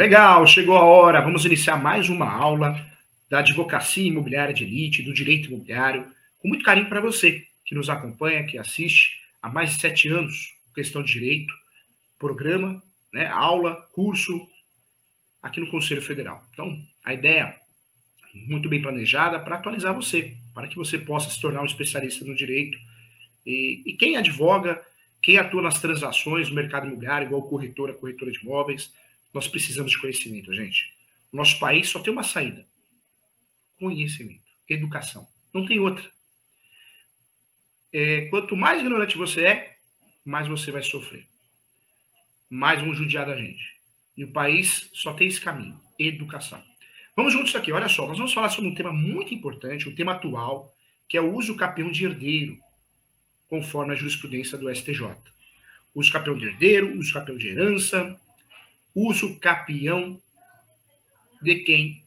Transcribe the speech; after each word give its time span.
Legal, 0.00 0.46
chegou 0.46 0.78
a 0.78 0.82
hora. 0.82 1.20
Vamos 1.20 1.44
iniciar 1.44 1.76
mais 1.76 2.08
uma 2.08 2.26
aula 2.26 2.74
da 3.28 3.40
advocacia 3.40 4.08
imobiliária 4.08 4.54
de 4.54 4.64
elite, 4.64 5.02
do 5.02 5.12
direito 5.12 5.48
imobiliário, 5.48 6.06
com 6.38 6.48
muito 6.48 6.64
carinho 6.64 6.88
para 6.88 7.02
você 7.02 7.46
que 7.66 7.74
nos 7.74 7.90
acompanha, 7.90 8.46
que 8.46 8.56
assiste 8.56 9.20
há 9.42 9.50
mais 9.50 9.74
de 9.74 9.78
sete 9.78 10.08
anos 10.08 10.54
questão 10.74 11.02
de 11.02 11.12
direito, 11.12 11.52
programa, 12.18 12.82
né, 13.12 13.26
aula, 13.26 13.74
curso 13.92 14.48
aqui 15.42 15.60
no 15.60 15.70
Conselho 15.70 16.00
Federal. 16.00 16.42
Então, 16.50 16.82
a 17.04 17.12
ideia 17.12 17.54
muito 18.32 18.70
bem 18.70 18.80
planejada 18.80 19.38
para 19.38 19.56
atualizar 19.56 19.94
você, 19.94 20.34
para 20.54 20.66
que 20.66 20.76
você 20.76 20.96
possa 20.96 21.28
se 21.28 21.38
tornar 21.38 21.60
um 21.60 21.66
especialista 21.66 22.24
no 22.24 22.34
direito. 22.34 22.78
E, 23.44 23.82
e 23.84 23.92
quem 23.92 24.16
advoga, 24.16 24.80
quem 25.20 25.36
atua 25.36 25.60
nas 25.60 25.78
transações 25.78 26.48
no 26.48 26.54
mercado 26.54 26.86
imobiliário, 26.86 27.26
igual 27.26 27.42
corretora, 27.42 27.92
corretora 27.92 28.32
de 28.32 28.38
imóveis, 28.38 28.90
nós 29.32 29.48
precisamos 29.48 29.92
de 29.92 29.98
conhecimento, 29.98 30.52
gente. 30.54 30.92
Nosso 31.32 31.58
país 31.58 31.88
só 31.88 32.00
tem 32.00 32.12
uma 32.12 32.22
saída: 32.22 32.66
conhecimento, 33.78 34.42
educação. 34.68 35.26
Não 35.52 35.66
tem 35.66 35.78
outra. 35.78 36.10
É, 37.92 38.22
quanto 38.26 38.56
mais 38.56 38.80
ignorante 38.80 39.16
você 39.16 39.44
é, 39.44 39.76
mais 40.24 40.46
você 40.46 40.70
vai 40.70 40.82
sofrer. 40.82 41.26
Mais 42.48 42.80
vão 42.80 42.94
judiar 42.94 43.26
da 43.26 43.36
gente. 43.36 43.76
E 44.16 44.24
o 44.24 44.32
país 44.32 44.90
só 44.92 45.12
tem 45.12 45.28
esse 45.28 45.40
caminho: 45.40 45.80
educação. 45.98 46.62
Vamos 47.16 47.32
juntos 47.32 47.54
aqui, 47.54 47.72
olha 47.72 47.88
só. 47.88 48.06
Nós 48.06 48.16
vamos 48.16 48.32
falar 48.32 48.48
sobre 48.50 48.70
um 48.70 48.74
tema 48.74 48.92
muito 48.92 49.34
importante, 49.34 49.88
um 49.88 49.94
tema 49.94 50.12
atual, 50.12 50.74
que 51.08 51.16
é 51.16 51.20
o 51.20 51.34
uso 51.34 51.56
capião 51.56 51.90
de 51.90 52.04
herdeiro, 52.04 52.58
conforme 53.48 53.92
a 53.92 53.96
jurisprudência 53.96 54.56
do 54.56 54.74
STJ. 54.74 55.16
Uso 55.94 56.12
capião 56.12 56.38
de 56.38 56.46
herdeiro, 56.46 56.96
uso 56.98 57.12
capião 57.12 57.36
de 57.36 57.48
herança, 57.48 58.18
uso 58.94 59.38
capião 59.38 60.20
de 61.40 61.56
quem 61.56 62.04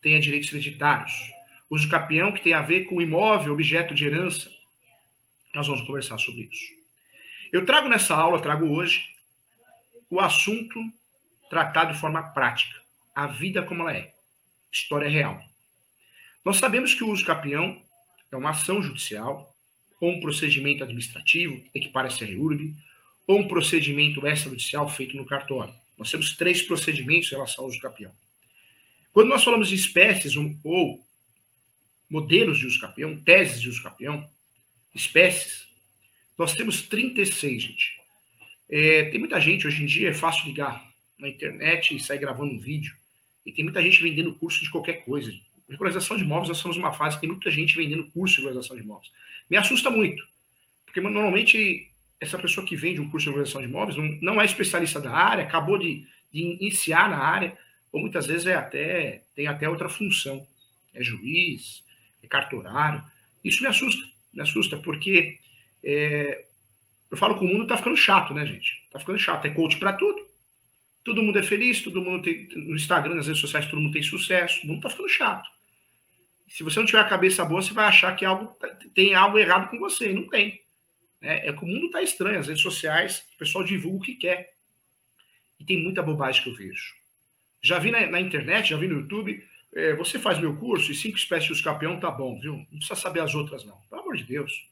tenha 0.00 0.20
direitos 0.20 0.52
hereditários. 0.52 1.12
Uso 1.68 1.88
capião 1.88 2.32
que 2.32 2.42
tem 2.42 2.52
a 2.52 2.62
ver 2.62 2.84
com 2.84 3.00
imóvel, 3.00 3.52
objeto 3.52 3.94
de 3.94 4.04
herança. 4.04 4.50
Nós 5.54 5.66
vamos 5.66 5.86
conversar 5.86 6.18
sobre 6.18 6.42
isso. 6.42 6.74
Eu 7.52 7.64
trago 7.64 7.88
nessa 7.88 8.14
aula, 8.14 8.40
trago 8.40 8.66
hoje, 8.66 9.04
o 10.10 10.20
assunto 10.20 10.80
tratado 11.48 11.92
de 11.92 11.98
forma 11.98 12.22
prática. 12.22 12.80
A 13.14 13.26
vida 13.26 13.62
como 13.62 13.82
ela 13.82 13.96
é. 13.96 14.14
História 14.72 15.08
real. 15.08 15.42
Nós 16.44 16.58
sabemos 16.58 16.94
que 16.94 17.02
o 17.02 17.10
uso 17.10 17.24
capião 17.24 17.80
é 18.30 18.36
uma 18.36 18.50
ação 18.50 18.82
judicial 18.82 19.52
ou 20.00 20.10
um 20.12 20.20
procedimento 20.20 20.84
administrativo, 20.84 21.62
equipara-se 21.74 22.22
a 22.22 22.26
REURB, 22.26 22.74
ou 23.26 23.40
um 23.40 23.48
procedimento 23.48 24.26
extrajudicial 24.26 24.88
feito 24.88 25.16
no 25.16 25.24
cartório. 25.24 25.74
Nós 25.96 26.10
temos 26.10 26.36
três 26.36 26.62
procedimentos 26.62 27.28
em 27.28 27.34
relação 27.34 27.64
ao 27.64 27.70
uso 27.70 27.80
capião. 27.80 28.12
Quando 29.12 29.28
nós 29.28 29.42
falamos 29.42 29.68
de 29.68 29.74
espécies 29.74 30.34
ou 30.62 31.06
modelos 32.08 32.58
de 32.58 32.66
uso 32.66 32.80
capião, 32.80 33.16
teses 33.20 33.60
de 33.60 33.68
uso 33.68 33.82
capião, 33.82 34.28
espécies, 34.94 35.66
nós 36.38 36.54
temos 36.54 36.82
36, 36.82 37.62
gente. 37.62 38.00
É, 38.68 39.04
tem 39.04 39.18
muita 39.18 39.40
gente, 39.40 39.66
hoje 39.66 39.82
em 39.82 39.86
dia 39.86 40.10
é 40.10 40.14
fácil 40.14 40.44
ligar 40.46 40.84
na 41.18 41.28
internet 41.28 41.94
e 41.94 42.00
sair 42.00 42.18
gravando 42.18 42.52
um 42.52 42.58
vídeo. 42.58 42.94
E 43.44 43.52
tem 43.52 43.64
muita 43.64 43.80
gente 43.80 44.02
vendendo 44.02 44.34
curso 44.34 44.62
de 44.62 44.70
qualquer 44.70 45.04
coisa. 45.04 45.32
Regularização 45.68 46.16
de 46.16 46.24
imóveis, 46.24 46.48
nós 46.48 46.58
estamos 46.58 46.76
numa 46.76 46.92
fase 46.92 47.16
que 47.16 47.22
tem 47.22 47.30
muita 47.30 47.50
gente 47.50 47.76
vendendo 47.76 48.10
curso 48.10 48.34
de 48.34 48.40
regularização 48.40 48.76
de 48.76 48.82
imóveis. 48.82 49.10
Me 49.48 49.56
assusta 49.56 49.90
muito. 49.90 50.26
Porque 50.84 51.00
normalmente 51.00 51.90
essa 52.20 52.38
pessoa 52.38 52.66
que 52.66 52.76
vende 52.76 53.00
um 53.00 53.10
curso 53.10 53.24
de 53.24 53.30
regularização 53.30 53.60
de 53.60 53.68
imóveis 53.68 53.96
não, 53.96 54.34
não 54.34 54.40
é 54.40 54.44
especialista 54.44 55.00
da 55.00 55.10
área, 55.10 55.44
acabou 55.44 55.78
de, 55.78 56.06
de 56.32 56.40
iniciar 56.40 57.10
na 57.10 57.18
área, 57.18 57.56
ou 57.92 58.00
muitas 58.00 58.26
vezes 58.26 58.46
é 58.46 58.54
até 58.54 59.22
tem 59.34 59.46
até 59.46 59.68
outra 59.68 59.88
função. 59.88 60.46
É 60.94 61.02
juiz, 61.02 61.84
é 62.22 62.26
cartorário. 62.26 63.02
Isso 63.44 63.62
me 63.62 63.68
assusta, 63.68 64.02
me 64.32 64.42
assusta, 64.42 64.76
porque 64.78 65.38
é, 65.84 66.46
eu 67.10 67.16
falo 67.16 67.38
que 67.38 67.44
o 67.44 67.48
mundo 67.48 67.62
está 67.62 67.76
ficando 67.76 67.96
chato, 67.96 68.34
né, 68.34 68.44
gente? 68.44 68.82
Está 68.86 68.98
ficando 68.98 69.18
chato. 69.18 69.46
É 69.46 69.50
coach 69.50 69.78
para 69.78 69.92
tudo. 69.92 70.26
Todo 71.04 71.22
mundo 71.22 71.38
é 71.38 71.42
feliz, 71.42 71.80
todo 71.82 72.02
mundo 72.02 72.22
tem. 72.22 72.48
No 72.56 72.74
Instagram, 72.74 73.14
nas 73.14 73.26
redes 73.26 73.40
sociais, 73.40 73.66
todo 73.66 73.80
mundo 73.80 73.92
tem 73.92 74.02
sucesso. 74.02 74.64
O 74.64 74.66
mundo 74.66 74.78
está 74.78 74.90
ficando 74.90 75.08
chato. 75.08 75.48
Se 76.48 76.64
você 76.64 76.78
não 76.78 76.86
tiver 76.86 77.00
a 77.00 77.04
cabeça 77.04 77.44
boa, 77.44 77.62
você 77.62 77.72
vai 77.72 77.86
achar 77.86 78.14
que 78.16 78.24
algo, 78.24 78.56
tem 78.94 79.14
algo 79.14 79.38
errado 79.38 79.70
com 79.70 79.78
você. 79.78 80.12
Não 80.12 80.28
tem. 80.28 80.60
É, 81.20 81.48
é 81.48 81.52
que 81.52 81.64
o 81.64 81.66
mundo 81.66 81.86
está 81.86 82.02
estranho. 82.02 82.38
As 82.38 82.48
redes 82.48 82.62
sociais, 82.62 83.24
o 83.34 83.38
pessoal 83.38 83.64
divulga 83.64 83.98
o 83.98 84.02
que 84.02 84.14
quer. 84.14 84.54
E 85.58 85.64
tem 85.64 85.82
muita 85.82 86.02
bobagem 86.02 86.42
que 86.42 86.50
eu 86.50 86.54
vejo. 86.54 86.94
Já 87.62 87.78
vi 87.78 87.90
na, 87.90 88.06
na 88.06 88.20
internet, 88.20 88.70
já 88.70 88.76
vi 88.76 88.86
no 88.86 89.00
YouTube. 89.00 89.42
É, 89.74 89.94
você 89.94 90.18
faz 90.18 90.38
meu 90.38 90.56
curso 90.56 90.90
e 90.90 90.94
cinco 90.94 91.16
espécies 91.16 91.56
de 91.56 91.62
campeão 91.62 91.98
tá 91.98 92.10
bom, 92.10 92.38
viu? 92.38 92.56
Não 92.70 92.78
precisa 92.78 92.94
saber 92.94 93.20
as 93.20 93.34
outras, 93.34 93.64
não. 93.64 93.76
Pelo 93.88 94.02
amor 94.02 94.16
de 94.16 94.24
Deus. 94.24 94.68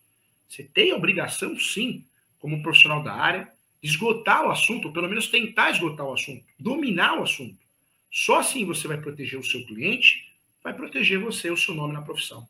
Você 0.48 0.62
tem 0.62 0.92
a 0.92 0.96
obrigação, 0.96 1.58
sim, 1.58 2.04
como 2.38 2.62
profissional 2.62 3.02
da 3.02 3.12
área, 3.12 3.50
esgotar 3.82 4.46
o 4.46 4.50
assunto, 4.50 4.88
ou 4.88 4.92
pelo 4.92 5.08
menos 5.08 5.28
tentar 5.28 5.70
esgotar 5.70 6.06
o 6.06 6.12
assunto, 6.12 6.44
dominar 6.58 7.18
o 7.18 7.22
assunto. 7.22 7.58
Só 8.10 8.38
assim 8.38 8.64
você 8.64 8.86
vai 8.86 8.98
proteger 8.98 9.38
o 9.38 9.44
seu 9.44 9.64
cliente, 9.66 10.32
vai 10.62 10.72
proteger 10.72 11.18
você, 11.18 11.50
o 11.50 11.56
seu 11.56 11.74
nome 11.74 11.92
na 11.92 12.02
profissão. 12.02 12.46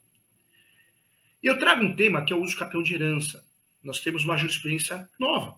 E 1.42 1.46
eu 1.46 1.58
trago 1.58 1.84
um 1.84 1.94
tema 1.96 2.24
que 2.24 2.32
é 2.32 2.36
o 2.36 2.42
uso 2.42 2.56
campeão 2.56 2.82
de 2.82 2.94
herança 2.94 3.44
nós 3.84 4.00
temos 4.00 4.24
uma 4.24 4.36
jurisprudência 4.36 5.08
nova. 5.18 5.56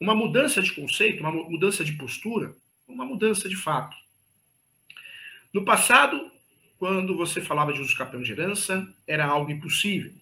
Uma 0.00 0.14
mudança 0.14 0.60
de 0.60 0.72
conceito, 0.72 1.20
uma 1.20 1.30
mudança 1.30 1.84
de 1.84 1.92
postura, 1.92 2.54
uma 2.88 3.04
mudança 3.04 3.48
de 3.48 3.56
fato. 3.56 3.96
No 5.52 5.64
passado, 5.64 6.30
quando 6.78 7.16
você 7.16 7.40
falava 7.40 7.72
de 7.72 7.80
uso 7.80 7.96
campeão 7.96 8.20
de 8.20 8.32
herança, 8.32 8.92
era 9.06 9.24
algo 9.24 9.50
impossível. 9.50 10.12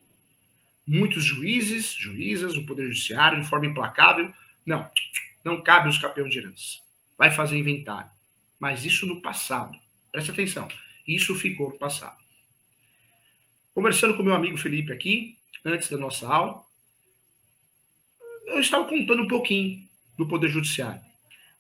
Muitos 0.87 1.25
juízes, 1.25 1.93
juízas, 1.93 2.57
o 2.57 2.67
Poder 2.67 2.89
Judiciário, 2.89 3.41
de 3.41 3.49
forma 3.49 3.67
implacável, 3.67 4.33
não, 4.67 4.91
não 5.43 5.63
cabe 5.63 5.89
os 5.89 5.99
campeão 5.99 6.29
de 6.29 6.39
herança. 6.39 6.79
Vai 7.17 7.31
fazer 7.31 7.57
inventário. 7.57 8.11
Mas 8.59 8.85
isso 8.85 9.07
no 9.07 9.23
passado. 9.23 9.79
Presta 10.13 10.33
atenção. 10.33 10.69
Isso 11.07 11.35
ficou 11.35 11.71
no 11.71 11.79
passado. 11.79 12.19
Conversando 13.73 14.17
com 14.17 14.23
meu 14.23 14.35
amigo 14.35 14.59
Felipe 14.59 14.93
aqui, 14.93 15.39
antes 15.65 15.89
da 15.89 15.97
nossa 15.97 16.29
aula, 16.29 16.63
eu 18.51 18.61
estava 18.61 18.85
contando 18.85 19.23
um 19.23 19.29
pouquinho 19.29 19.89
do 20.19 20.27
Poder 20.27 20.49
Judiciário. 20.49 21.01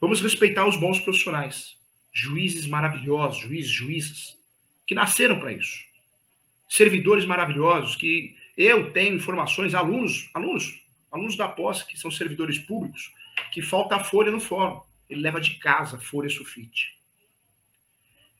Vamos 0.00 0.20
respeitar 0.20 0.66
os 0.66 0.76
bons 0.76 0.98
profissionais, 0.98 1.76
juízes 2.12 2.66
maravilhosos, 2.66 3.40
juízes, 3.40 3.70
juízas, 3.70 4.38
que 4.86 4.94
nasceram 4.94 5.38
para 5.38 5.52
isso. 5.52 5.84
Servidores 6.68 7.24
maravilhosos, 7.24 7.96
que 7.96 8.36
eu 8.56 8.92
tenho 8.92 9.16
informações, 9.16 9.74
alunos, 9.74 10.28
alunos, 10.34 10.82
alunos 11.10 11.36
da 11.36 11.48
posse, 11.48 11.86
que 11.86 11.98
são 11.98 12.10
servidores 12.10 12.58
públicos, 12.58 13.12
que 13.52 13.62
falta 13.62 13.96
a 13.96 14.04
folha 14.04 14.30
no 14.30 14.40
fórum. 14.40 14.80
Ele 15.08 15.20
leva 15.20 15.40
de 15.40 15.54
casa 15.58 15.98
folha 15.98 16.28
sulfite. 16.28 16.98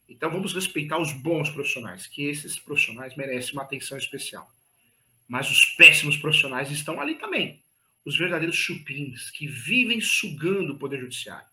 Então 0.09 0.31
vamos 0.31 0.53
respeitar 0.53 0.99
os 0.99 1.12
bons 1.12 1.50
profissionais, 1.50 2.06
que 2.06 2.25
esses 2.25 2.59
profissionais 2.59 3.15
merecem 3.17 3.53
uma 3.53 3.62
atenção 3.62 3.97
especial. 3.97 4.50
Mas 5.28 5.49
os 5.50 5.65
péssimos 5.77 6.17
profissionais 6.17 6.71
estão 6.71 7.00
ali 7.00 7.15
também 7.15 7.61
os 8.05 8.16
verdadeiros 8.16 8.56
chupins 8.56 9.31
que 9.31 9.47
vivem 9.47 10.00
sugando 10.00 10.72
o 10.72 10.78
Poder 10.78 11.00
Judiciário. 11.00 11.47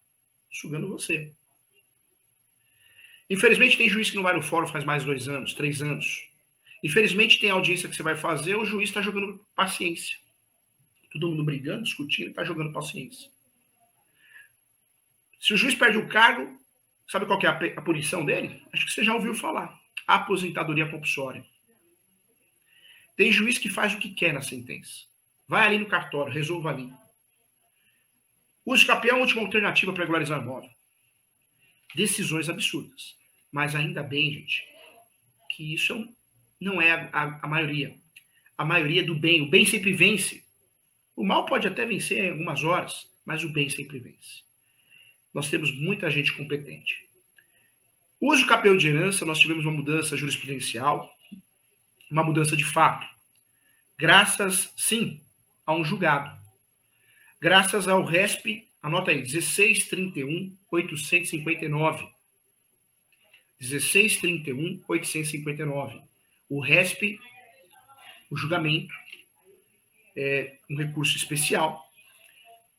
Sugando 0.51 0.87
você. 0.87 1.31
Infelizmente, 3.29 3.77
tem 3.77 3.89
juiz 3.89 4.09
que 4.09 4.15
não 4.15 4.23
vai 4.23 4.33
no 4.33 4.41
fórum 4.41 4.67
faz 4.67 4.85
mais 4.85 5.03
dois 5.03 5.27
anos, 5.27 5.53
três 5.53 5.81
anos. 5.81 6.27
Infelizmente, 6.83 7.39
tem 7.39 7.49
audiência 7.49 7.89
que 7.89 7.95
você 7.95 8.03
vai 8.03 8.15
fazer, 8.15 8.55
o 8.55 8.65
juiz 8.65 8.89
está 8.89 9.01
jogando 9.01 9.43
paciência. 9.55 10.17
Todo 11.11 11.29
mundo 11.29 11.43
brigando, 11.43 11.83
discutindo, 11.83 12.29
está 12.29 12.43
jogando 12.43 12.71
paciência. 12.71 13.29
Se 15.39 15.53
o 15.53 15.57
juiz 15.57 15.75
perde 15.75 15.97
o 15.97 16.07
cargo, 16.07 16.59
sabe 17.07 17.25
qual 17.25 17.39
é 17.41 17.47
a, 17.47 17.79
a 17.79 17.81
punição 17.81 18.25
dele? 18.25 18.61
Acho 18.71 18.85
que 18.85 18.91
você 18.91 19.03
já 19.03 19.13
ouviu 19.13 19.33
falar. 19.33 19.77
Aposentadoria 20.05 20.89
compulsória. 20.89 21.45
Tem 23.15 23.31
juiz 23.31 23.57
que 23.57 23.69
faz 23.69 23.93
o 23.93 23.97
que 23.97 24.13
quer 24.13 24.33
na 24.33 24.41
sentença. 24.41 25.05
Vai 25.47 25.65
ali 25.65 25.77
no 25.77 25.85
cartório, 25.85 26.33
resolva 26.33 26.69
ali. 26.69 26.91
Use 28.65 28.85
campeão 28.85 29.15
é 29.15 29.19
a 29.19 29.21
última 29.21 29.41
alternativa 29.41 29.93
para 29.93 30.03
regularizar 30.03 30.41
imóvel. 30.41 30.69
Decisões 31.95 32.49
absurdas. 32.49 33.15
Mas 33.49 33.73
ainda 33.73 34.03
bem, 34.03 34.33
gente, 34.33 34.67
que 35.49 35.73
isso 35.73 36.05
não 36.59 36.81
é 36.81 36.91
a, 36.91 37.09
a, 37.13 37.39
a 37.43 37.47
maioria. 37.47 37.95
A 38.57 38.65
maioria 38.65 39.03
do 39.03 39.15
bem. 39.15 39.41
O 39.41 39.49
bem 39.49 39.65
sempre 39.65 39.93
vence. 39.93 40.43
O 41.15 41.23
mal 41.23 41.45
pode 41.45 41.65
até 41.65 41.85
vencer 41.85 42.25
em 42.25 42.31
algumas 42.31 42.63
horas, 42.63 43.09
mas 43.25 43.43
o 43.43 43.49
bem 43.49 43.69
sempre 43.69 43.99
vence. 43.99 44.43
Nós 45.33 45.49
temos 45.49 45.71
muita 45.71 46.11
gente 46.11 46.33
competente. 46.33 47.07
O 48.19 48.33
uso 48.33 48.45
campeão 48.45 48.75
de 48.75 48.87
herança, 48.89 49.25
nós 49.25 49.39
tivemos 49.39 49.63
uma 49.63 49.73
mudança 49.73 50.17
jurisprudencial, 50.17 51.09
uma 52.11 52.23
mudança 52.23 52.57
de 52.57 52.65
fato. 52.65 53.07
Graças, 53.97 54.73
sim, 54.75 55.21
a 55.67 55.73
um 55.75 55.85
julgado. 55.85 56.35
Graças 57.39 57.87
ao 57.87 58.03
RESP 58.03 58.67
Anota 58.87 59.11
aí, 59.11 59.17
1631 59.17 60.55
859. 60.71 62.07
1631 63.59 64.81
859. 64.87 66.01
O 66.47 66.61
RESP, 66.61 67.19
o 68.29 68.37
julgamento, 68.37 68.93
é 70.15 70.57
um 70.69 70.77
recurso 70.77 71.17
especial 71.17 71.85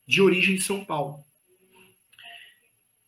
de 0.07 0.19
origem 0.19 0.55
de 0.55 0.61
São 0.61 0.83
Paulo. 0.83 1.23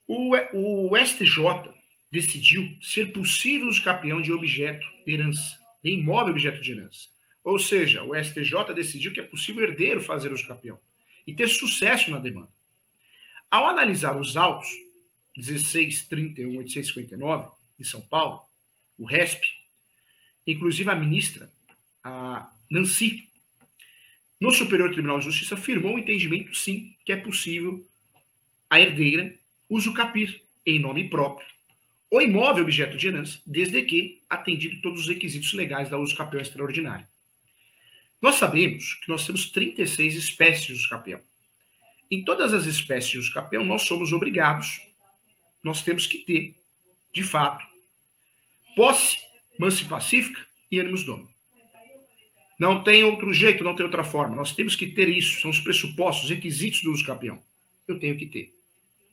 O, 0.07 0.35
o 0.53 0.97
STJ 0.97 1.73
decidiu 2.11 2.77
ser 2.83 3.11
possível 3.13 3.67
o 3.67 3.71
escapeão 3.71 4.21
de 4.21 4.31
objeto 4.31 4.85
de 5.05 5.13
herança, 5.13 5.57
de 5.83 5.91
imóvel 5.91 6.33
objeto 6.33 6.61
de 6.61 6.73
herança. 6.73 7.09
Ou 7.43 7.57
seja, 7.57 8.03
o 8.03 8.15
STJ 8.15 8.73
decidiu 8.73 9.11
que 9.11 9.19
é 9.19 9.23
possível 9.23 9.63
herdeiro 9.63 10.01
fazer 10.01 10.31
o 10.31 10.35
escapeão 10.35 10.79
e 11.25 11.33
ter 11.33 11.47
sucesso 11.47 12.11
na 12.11 12.19
demanda. 12.19 12.49
Ao 13.49 13.67
analisar 13.67 14.17
os 14.19 14.37
autos 14.37 14.69
16, 15.35 16.07
31, 16.07 16.57
859 16.57 17.49
de 17.79 17.85
São 17.85 18.01
Paulo, 18.01 18.41
o 18.97 19.05
RESP, 19.05 19.45
inclusive 20.45 20.89
a 20.89 20.95
ministra, 20.95 21.51
a 22.03 22.51
Nancy, 22.69 23.27
no 24.39 24.51
Superior 24.51 24.91
Tribunal 24.91 25.19
de 25.19 25.25
Justiça, 25.25 25.55
afirmou 25.55 25.95
o 25.95 25.99
entendimento, 25.99 26.55
sim, 26.55 26.95
que 27.05 27.11
é 27.11 27.17
possível 27.17 27.85
a 28.69 28.79
herdeira 28.79 29.33
capir 29.95 30.41
em 30.65 30.79
nome 30.79 31.09
próprio 31.09 31.47
o 32.09 32.21
imóvel 32.21 32.63
objeto 32.63 32.97
de 32.97 33.07
herança, 33.07 33.39
desde 33.45 33.81
que 33.83 34.21
atendido 34.29 34.81
todos 34.81 35.01
os 35.01 35.07
requisitos 35.07 35.53
legais 35.53 35.89
da 35.89 35.97
uso 35.97 36.15
capião 36.15 36.41
extraordinário. 36.41 37.07
Nós 38.21 38.35
sabemos 38.35 38.93
que 38.95 39.09
nós 39.09 39.25
temos 39.25 39.49
36 39.49 40.15
espécies 40.15 40.65
de 40.67 40.73
uso 40.73 40.89
capião. 40.89 41.19
Em 42.09 42.23
todas 42.23 42.53
as 42.53 42.65
espécies 42.65 43.09
de 43.09 43.17
uso 43.17 43.33
capião, 43.33 43.63
nós 43.63 43.83
somos 43.83 44.13
obrigados, 44.13 44.81
nós 45.63 45.81
temos 45.81 46.05
que 46.05 46.19
ter, 46.19 46.55
de 47.13 47.23
fato, 47.23 47.65
posse, 48.75 49.17
mansa 49.57 49.81
e 49.81 49.85
pacífica 49.85 50.45
e 50.69 50.79
ânimos 50.79 51.03
dono. 51.03 51.29
Não 52.59 52.83
tem 52.83 53.03
outro 53.03 53.33
jeito, 53.33 53.63
não 53.63 53.75
tem 53.75 53.83
outra 53.85 54.03
forma. 54.03 54.35
Nós 54.35 54.53
temos 54.53 54.75
que 54.75 54.85
ter 54.85 55.09
isso. 55.09 55.41
São 55.41 55.49
os 55.49 55.59
pressupostos, 55.59 56.25
os 56.25 56.29
requisitos 56.29 56.83
do 56.83 56.91
uso 56.91 57.03
capião. 57.03 57.41
Eu 57.87 57.97
tenho 57.97 58.15
que 58.15 58.27
ter. 58.27 58.53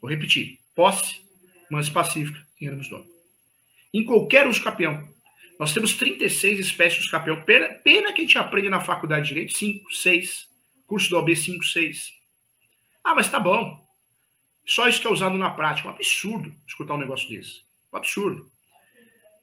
Vou 0.03 0.11
repetir. 0.11 0.59
Posse, 0.75 1.23
mansa 1.71 1.91
pacífica 1.91 2.47
e 2.61 2.67
ânimos 2.67 2.89
dono. 2.89 3.07
Em 3.95 4.05
qualquer 4.05 4.47
uso 4.47 4.63
capião. 4.63 5.09
Nós 5.59 5.75
temos 5.75 5.95
36 5.95 6.61
espécies 6.61 7.05
de 7.05 7.11
capião. 7.11 7.43
Pena, 7.43 7.69
pena 7.69 8.13
que 8.13 8.21
a 8.21 8.25
gente 8.25 8.39
aprende 8.39 8.71
na 8.71 8.81
faculdade 8.81 9.23
de 9.23 9.35
Direito 9.35 9.59
5, 9.59 9.93
6. 9.93 10.49
Curso 10.87 11.11
do 11.11 11.19
OB 11.19 11.35
5, 11.35 11.65
6. 11.65 12.13
Ah, 13.03 13.15
mas 13.15 13.29
tá 13.29 13.41
bom. 13.41 13.85
Só 14.65 14.89
isso 14.89 15.01
que 15.01 15.07
é 15.07 15.11
usado 15.11 15.37
na 15.37 15.51
prática. 15.51 15.89
Um 15.89 15.91
absurdo 15.91 16.55
escutar 16.67 16.95
um 16.95 16.99
negócio 16.99 17.29
desse. 17.29 17.63
Um 17.93 17.97
absurdo. 17.97 18.51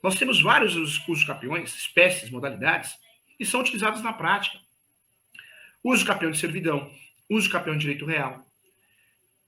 Nós 0.01 0.15
temos 0.15 0.41
vários 0.41 0.75
usos 0.75 1.23
capiões, 1.25 1.75
espécies, 1.75 2.29
modalidades, 2.29 2.95
que 3.37 3.43
são 3.43 3.59
utilizados 3.59 4.01
na 4.01 4.13
prática. 4.13 4.57
Uso 5.83 6.05
capião 6.05 6.31
de 6.31 6.37
servidão, 6.37 6.91
uso 7.29 7.49
capião 7.49 7.75
de 7.75 7.81
direito 7.81 8.05
real, 8.05 8.45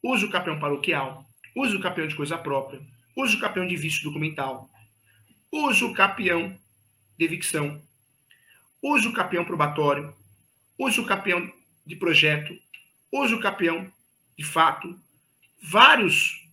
uso 0.03 0.29
capião 0.29 0.59
paroquial, 0.59 1.25
uso 1.55 1.79
capião 1.79 2.07
de 2.07 2.15
coisa 2.15 2.37
própria, 2.37 2.81
uso 3.15 3.39
capião 3.39 3.67
de 3.67 3.75
vício 3.75 4.03
documental, 4.03 4.69
uso 5.51 5.93
capião 5.93 6.57
de 7.17 7.25
evicção, 7.25 7.81
uso 8.81 9.11
capião 9.13 9.45
probatório, 9.45 10.13
uso 10.77 11.05
capião 11.05 11.51
de 11.85 11.95
projeto, 11.95 12.57
uso 13.11 13.39
capião 13.39 13.91
de 14.37 14.43
fato, 14.43 14.99
vários 15.61 16.43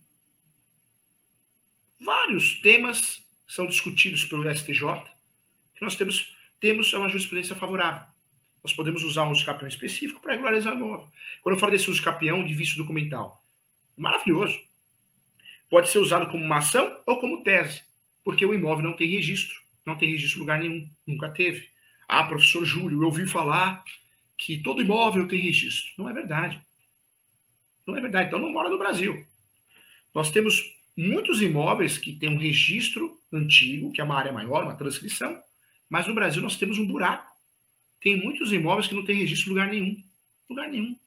vários 1.99 2.59
temas 2.61 3.23
são 3.47 3.65
discutidos 3.65 4.25
pelo 4.25 4.43
STJ, 4.53 4.81
que 5.75 5.83
nós 5.83 5.95
temos, 5.95 6.35
temos 6.59 6.91
uma 6.93 7.09
jurisprudência 7.09 7.55
favorável. 7.55 8.05
Nós 8.63 8.73
podemos 8.73 9.03
usar 9.03 9.23
um 9.23 9.31
uso 9.31 9.45
capião 9.45 9.67
específico 9.67 10.19
para 10.19 10.33
regularizar 10.33 10.73
imóvel. 10.73 11.07
Quando 11.41 11.55
eu 11.55 11.59
falo 11.59 11.71
desse 11.71 11.89
uso 11.89 12.01
capião 12.01 12.43
de 12.43 12.53
vício 12.53 12.77
documental, 12.77 13.43
maravilhoso. 13.95 14.59
Pode 15.69 15.89
ser 15.89 15.99
usado 15.99 16.29
como 16.29 16.43
uma 16.43 16.57
ação 16.57 16.99
ou 17.05 17.19
como 17.19 17.43
tese, 17.43 17.83
porque 18.25 18.43
o 18.43 18.53
imóvel 18.55 18.83
não 18.83 18.97
tem 18.97 19.07
registro. 19.07 19.61
Não 19.85 19.95
tem 19.95 20.09
registro 20.09 20.39
em 20.39 20.41
lugar 20.41 20.59
nenhum, 20.59 20.89
nunca 21.05 21.29
teve. 21.29 21.69
Ah, 22.07 22.23
professor 22.23 22.65
Júlio, 22.65 22.99
eu 22.99 23.05
ouvi 23.05 23.27
falar 23.27 23.85
que 24.35 24.57
todo 24.57 24.81
imóvel 24.81 25.27
tem 25.27 25.39
registro. 25.39 25.93
Não 25.95 26.09
é 26.09 26.13
verdade. 26.13 26.59
Não 27.85 27.95
é 27.95 28.01
verdade. 28.01 28.27
Então 28.27 28.39
não 28.39 28.51
mora 28.51 28.67
no 28.67 28.79
Brasil. 28.79 29.23
Nós 30.13 30.31
temos 30.31 30.75
muitos 30.97 31.39
imóveis 31.39 31.99
que 31.99 32.13
têm 32.13 32.29
um 32.29 32.37
registro 32.37 33.15
antigo, 33.31 33.91
que 33.91 34.01
é 34.01 34.03
uma 34.03 34.17
área 34.17 34.33
maior, 34.33 34.63
uma 34.63 34.75
transcrição, 34.75 35.39
mas 35.87 36.07
no 36.07 36.15
Brasil 36.15 36.41
nós 36.41 36.57
temos 36.57 36.79
um 36.79 36.87
buraco. 36.87 37.31
Tem 38.01 38.15
muitos 38.15 38.51
imóveis 38.51 38.87
que 38.87 38.95
não 38.95 39.05
tem 39.05 39.17
registro 39.17 39.49
em 39.49 39.53
lugar 39.53 39.67
nenhum. 39.67 40.03
Lugar 40.49 40.67
nenhum. 40.67 40.97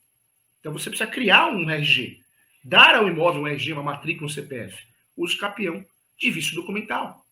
Então 0.61 0.73
você 0.73 0.89
precisa 0.89 1.11
criar 1.11 1.49
um 1.49 1.69
RG. 1.69 2.21
Dar 2.63 2.95
ao 2.95 3.09
imóvel 3.09 3.43
um 3.43 3.49
RG, 3.49 3.73
uma 3.73 3.83
matrícula, 3.83 4.27
um 4.27 4.33
CPF. 4.33 4.87
Uso 5.17 5.37
capião 5.37 5.85
de 6.19 6.31
vício 6.31 6.55
documental. 6.55 7.25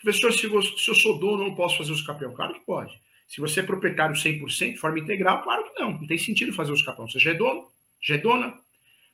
Professor, 0.00 0.32
se 0.32 0.44
eu, 0.46 0.94
sou 0.94 1.18
dono, 1.18 1.44
não 1.44 1.54
posso 1.54 1.78
fazer 1.78 1.92
uso 1.92 2.04
capião? 2.04 2.34
Claro 2.34 2.54
que 2.54 2.60
pode. 2.60 3.00
Se 3.28 3.40
você 3.40 3.60
é 3.60 3.62
proprietário 3.62 4.14
100%, 4.14 4.72
de 4.72 4.78
forma 4.78 4.98
integral, 4.98 5.42
claro 5.42 5.64
que 5.64 5.80
não. 5.80 5.92
Não 5.92 6.06
tem 6.06 6.18
sentido 6.18 6.52
fazer 6.52 6.72
uso 6.72 6.84
capião. 6.84 7.08
Você 7.08 7.18
já 7.18 7.30
é 7.30 7.34
dono, 7.34 7.68
já 8.00 8.14
é 8.14 8.18
dona. 8.18 8.58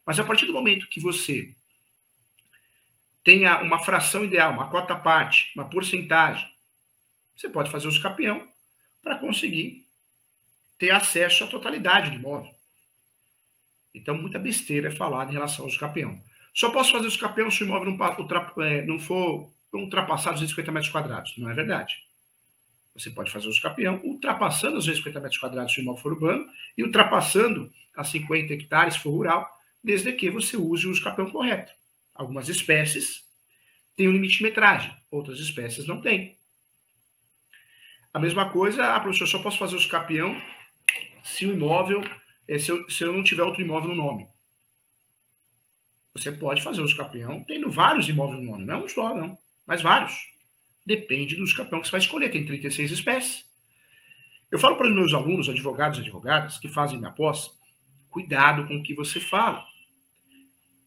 Mas 0.05 0.19
a 0.19 0.25
partir 0.25 0.47
do 0.47 0.53
momento 0.53 0.89
que 0.89 1.01
você 1.01 1.55
tenha 3.23 3.61
uma 3.61 3.79
fração 3.79 4.25
ideal, 4.25 4.53
uma 4.53 4.71
cota 4.71 4.97
parte, 4.97 5.53
uma 5.55 5.69
porcentagem, 5.69 6.49
você 7.37 7.49
pode 7.49 7.71
fazer 7.71 7.87
os 7.87 7.99
capião 7.99 8.49
para 9.03 9.19
conseguir 9.19 9.85
ter 10.79 10.91
acesso 10.91 11.45
à 11.45 11.47
totalidade 11.47 12.11
do 12.11 12.17
imóvel. 12.17 12.55
Então, 13.95 14.17
muita 14.17 14.39
besteira 14.39 14.89
é 14.89 14.95
falada 14.95 15.31
em 15.31 15.35
relação 15.35 15.65
aos 15.65 15.77
capião. 15.77 16.19
Só 16.59 16.71
posso 16.71 16.91
fazer 16.91 17.07
os 17.07 17.17
capião 17.17 17.49
se 17.53 17.63
o 17.63 17.67
imóvel 17.67 17.97
não, 17.97 18.65
é, 18.65 18.85
não 18.85 18.99
for 18.99 19.49
ultrapassar 19.73 20.33
250 20.33 20.73
metros 20.73 20.91
quadrados. 20.91 21.39
Não 21.39 21.49
é 21.49 21.55
verdade. 21.55 21.95
Você 22.95 23.11
pode 23.11 23.31
fazer 23.31 23.47
os 23.47 23.61
capião 23.61 24.01
ultrapassando 24.03 24.77
os 24.77 24.87
250 24.87 25.21
metros 25.21 25.39
quadrados 25.39 25.73
se 25.73 25.79
o 25.79 25.83
imóvel 25.83 26.03
for 26.03 26.13
urbano 26.15 26.49
e 26.77 26.83
ultrapassando 26.83 27.73
a 27.97 28.03
50 28.03 28.55
hectares 28.55 28.95
se 28.95 29.01
for 29.01 29.11
rural, 29.11 29.49
desde 29.85 30.11
que 30.11 30.29
você 30.33 30.57
use 30.57 30.85
o 30.85 30.91
uso 30.91 31.01
capião 31.01 31.31
correto. 31.31 31.71
Algumas 32.13 32.49
espécies 32.49 33.23
têm 33.95 34.09
um 34.09 34.13
limite 34.13 34.39
de 34.39 34.43
metragem, 34.43 34.93
outras 35.13 35.39
espécies 35.39 35.87
não 35.87 36.01
têm. 36.01 36.37
A 38.13 38.19
mesma 38.19 38.51
coisa, 38.51 38.83
a 38.83 38.97
ah, 38.97 39.01
professor, 39.01 39.29
só 39.29 39.39
posso 39.41 39.59
fazer 39.59 39.77
o 39.77 39.79
escapião 39.79 40.37
se 41.23 41.47
o 41.47 41.53
imóvel, 41.53 42.03
eh, 42.49 42.59
se 42.59 42.73
eu, 42.73 42.91
se 42.91 43.05
eu 43.05 43.13
não 43.13 43.23
tiver 43.23 43.45
outro 43.45 43.63
imóvel 43.63 43.91
no 43.91 43.95
nome. 43.95 44.27
Você 46.19 46.33
pode 46.33 46.63
fazer 46.63 46.81
o 46.81 46.87
escapião 46.87 47.45
tendo 47.47 47.71
vários 47.71 48.09
imóveis 48.09 48.43
no 48.43 48.51
nome, 48.53 48.65
não 48.65 48.75
é 48.75 48.85
um 48.85 48.89
só, 48.89 49.15
não, 49.15 49.39
mas 49.67 49.83
vários. 49.83 50.15
Depende 50.85 51.37
do 51.37 51.45
escapião 51.45 51.81
que 51.81 51.87
você 51.87 51.93
vai 51.93 52.01
escolher, 52.01 52.31
tem 52.31 52.45
36 52.45 52.91
espécies. 52.91 53.45
Eu 54.51 54.59
falo 54.59 54.77
para 54.77 54.89
os 54.89 54.95
meus 54.95 55.13
alunos, 55.13 55.49
advogados 55.49 55.99
e 55.99 56.03
advogadas, 56.03 56.59
que 56.59 56.69
fazem 56.69 56.99
minha 56.99 57.11
pós, 57.11 57.51
cuidado 58.11 58.67
com 58.67 58.77
o 58.77 58.83
que 58.83 58.95
você 58.95 59.21
fala 59.21 59.65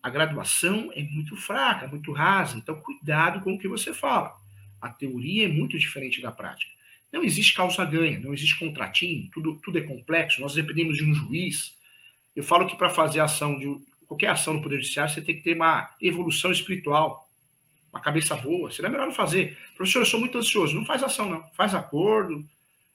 a 0.01 0.09
graduação 0.09 0.91
é 0.95 1.03
muito 1.03 1.35
fraca, 1.35 1.87
muito 1.87 2.11
rasa, 2.11 2.57
então 2.57 2.75
cuidado 2.81 3.41
com 3.41 3.53
o 3.53 3.59
que 3.59 3.67
você 3.67 3.93
fala. 3.93 4.35
A 4.81 4.89
teoria 4.89 5.45
é 5.45 5.47
muito 5.47 5.77
diferente 5.77 6.21
da 6.21 6.31
prática. 6.31 6.71
Não 7.11 7.23
existe 7.23 7.53
causa-ganha, 7.53 8.19
não 8.19 8.33
existe 8.33 8.57
contratinho, 8.57 9.29
tudo, 9.31 9.59
tudo 9.63 9.77
é 9.77 9.81
complexo, 9.81 10.41
nós 10.41 10.55
dependemos 10.55 10.97
de 10.97 11.03
um 11.03 11.13
juiz. 11.13 11.77
Eu 12.35 12.43
falo 12.43 12.65
que 12.65 12.75
para 12.75 12.89
fazer 12.89 13.19
ação 13.19 13.59
de 13.59 13.67
qualquer 14.11 14.27
ação 14.27 14.55
no 14.55 14.61
Poder 14.61 14.75
Judiciário, 14.75 15.13
você 15.13 15.21
tem 15.21 15.35
que 15.35 15.41
ter 15.41 15.55
uma 15.55 15.89
evolução 16.01 16.51
espiritual, 16.51 17.29
uma 17.93 18.01
cabeça 18.01 18.35
boa, 18.35 18.69
será 18.69 18.89
melhor 18.89 19.07
não 19.07 19.13
fazer. 19.13 19.57
Professor, 19.73 19.99
eu 19.99 20.05
sou 20.05 20.19
muito 20.19 20.37
ansioso, 20.37 20.75
não 20.75 20.85
faz 20.85 21.01
ação 21.01 21.29
não, 21.29 21.47
faz 21.53 21.73
acordo. 21.73 22.45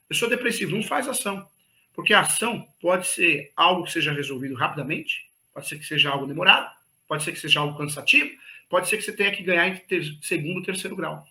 Eu 0.07 0.15
sou 0.15 0.29
depressivo, 0.29 0.75
não 0.75 0.83
faz 0.83 1.07
ação. 1.07 1.47
Porque 1.95 2.13
a 2.13 2.21
ação 2.21 2.67
pode 2.79 3.07
ser 3.07 3.51
algo 3.55 3.85
que 3.85 3.91
seja 3.91 4.13
resolvido 4.13 4.53
rapidamente, 4.53 5.27
pode 5.51 5.67
ser 5.67 5.79
que 5.79 5.85
seja 5.85 6.11
algo 6.11 6.27
demorado, 6.27 6.69
Pode 7.07 7.23
ser 7.23 7.31
que 7.31 7.39
seja 7.39 7.61
algo 7.61 7.77
cansativo, 7.77 8.29
pode 8.69 8.89
ser 8.89 8.97
que 8.97 9.03
você 9.03 9.13
tenha 9.13 9.31
que 9.31 9.41
ganhar 9.41 9.65
em 9.69 9.77
ter, 9.77 10.03
segundo, 10.21 10.61
terceiro 10.61 10.93
grau. 10.93 11.25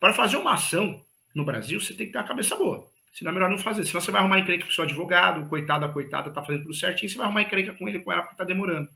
Para 0.00 0.12
fazer 0.12 0.36
uma 0.38 0.54
ação 0.54 1.00
no 1.32 1.44
Brasil, 1.44 1.80
você 1.80 1.94
tem 1.94 2.06
que 2.06 2.12
ter 2.12 2.18
a 2.18 2.24
cabeça 2.24 2.56
boa. 2.56 2.90
Senão 3.16 3.30
é 3.30 3.34
melhor 3.34 3.48
não 3.48 3.56
fazer. 3.56 3.86
Senão 3.86 3.98
você 3.98 4.10
vai 4.10 4.20
arrumar 4.20 4.38
encrenca 4.38 4.64
com 4.64 4.70
o 4.70 4.74
seu 4.74 4.84
advogado, 4.84 5.48
coitado, 5.48 5.86
a 5.86 5.88
coitada 5.88 6.28
está 6.28 6.42
fazendo 6.42 6.64
tudo 6.64 6.74
certinho, 6.74 7.08
você 7.08 7.16
vai 7.16 7.24
arrumar 7.24 7.42
encrenca 7.42 7.72
com 7.72 7.88
ele, 7.88 8.00
com 8.00 8.12
ela, 8.12 8.20
porque 8.20 8.34
está 8.34 8.44
demorando. 8.44 8.90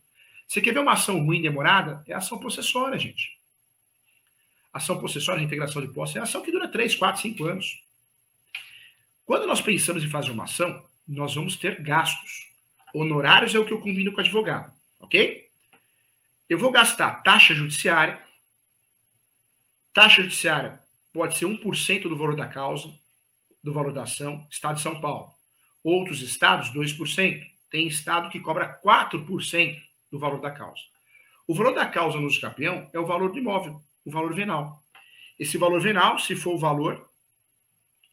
Você 0.47 0.61
quer 0.61 0.75
ver 0.75 0.81
uma 0.81 0.93
ação 0.93 1.25
ruim, 1.25 1.41
demorada? 1.41 2.05
É 2.07 2.13
ação 2.13 2.39
processória, 2.39 2.99
gente. 2.99 3.39
Ação 4.75 4.99
processória, 4.99 5.43
integração 5.43 5.81
de 5.81 5.89
posse, 5.89 6.19
é 6.19 6.21
ação 6.21 6.43
que 6.43 6.53
dura 6.53 6.69
3, 6.69 6.95
4, 6.97 7.23
5 7.23 7.45
anos. 7.47 7.83
Quando 9.25 9.47
nós 9.47 9.63
pensamos 9.63 10.05
em 10.05 10.11
fazer 10.11 10.33
uma 10.33 10.45
ação, 10.45 10.85
nós 11.09 11.35
vamos 11.35 11.57
ter 11.57 11.81
gastos. 11.81 12.51
Honorários 12.93 13.55
é 13.55 13.59
o 13.59 13.65
que 13.65 13.73
eu 13.73 13.81
combino 13.81 14.13
com 14.13 14.19
o 14.19 14.21
advogado. 14.21 14.71
Ok? 15.01 15.49
Eu 16.47 16.59
vou 16.59 16.71
gastar 16.71 17.23
taxa 17.23 17.55
judiciária. 17.55 18.21
Taxa 19.95 20.23
judiciária 20.23 20.79
pode 21.11 21.39
ser 21.39 21.47
1% 21.47 22.03
do 22.03 22.17
valor 22.17 22.37
da 22.37 22.47
causa, 22.47 22.93
do 23.63 23.73
valor 23.73 23.93
da 23.93 24.03
ação, 24.03 24.47
Estado 24.51 24.77
de 24.77 24.83
São 24.83 25.01
Paulo. 25.01 25.31
Outros 25.83 26.23
estados, 26.23 26.71
2%. 26.71 27.47
Tem 27.71 27.87
estado 27.87 28.31
que 28.31 28.41
cobra 28.41 28.81
4% 28.85 29.77
do 30.11 30.19
valor 30.19 30.41
da 30.41 30.51
causa. 30.51 30.81
O 31.47 31.55
valor 31.55 31.75
da 31.75 31.87
causa 31.87 32.19
no 32.19 32.41
campeão 32.41 32.89
é 32.93 32.99
o 32.99 33.07
valor 33.07 33.33
do 33.33 33.39
imóvel, 33.39 33.81
o 34.05 34.11
valor 34.11 34.35
venal. 34.35 34.83
Esse 35.39 35.57
valor 35.57 35.81
venal, 35.81 36.19
se 36.19 36.37
for 36.37 36.55
o 36.55 36.59
valor 36.59 37.09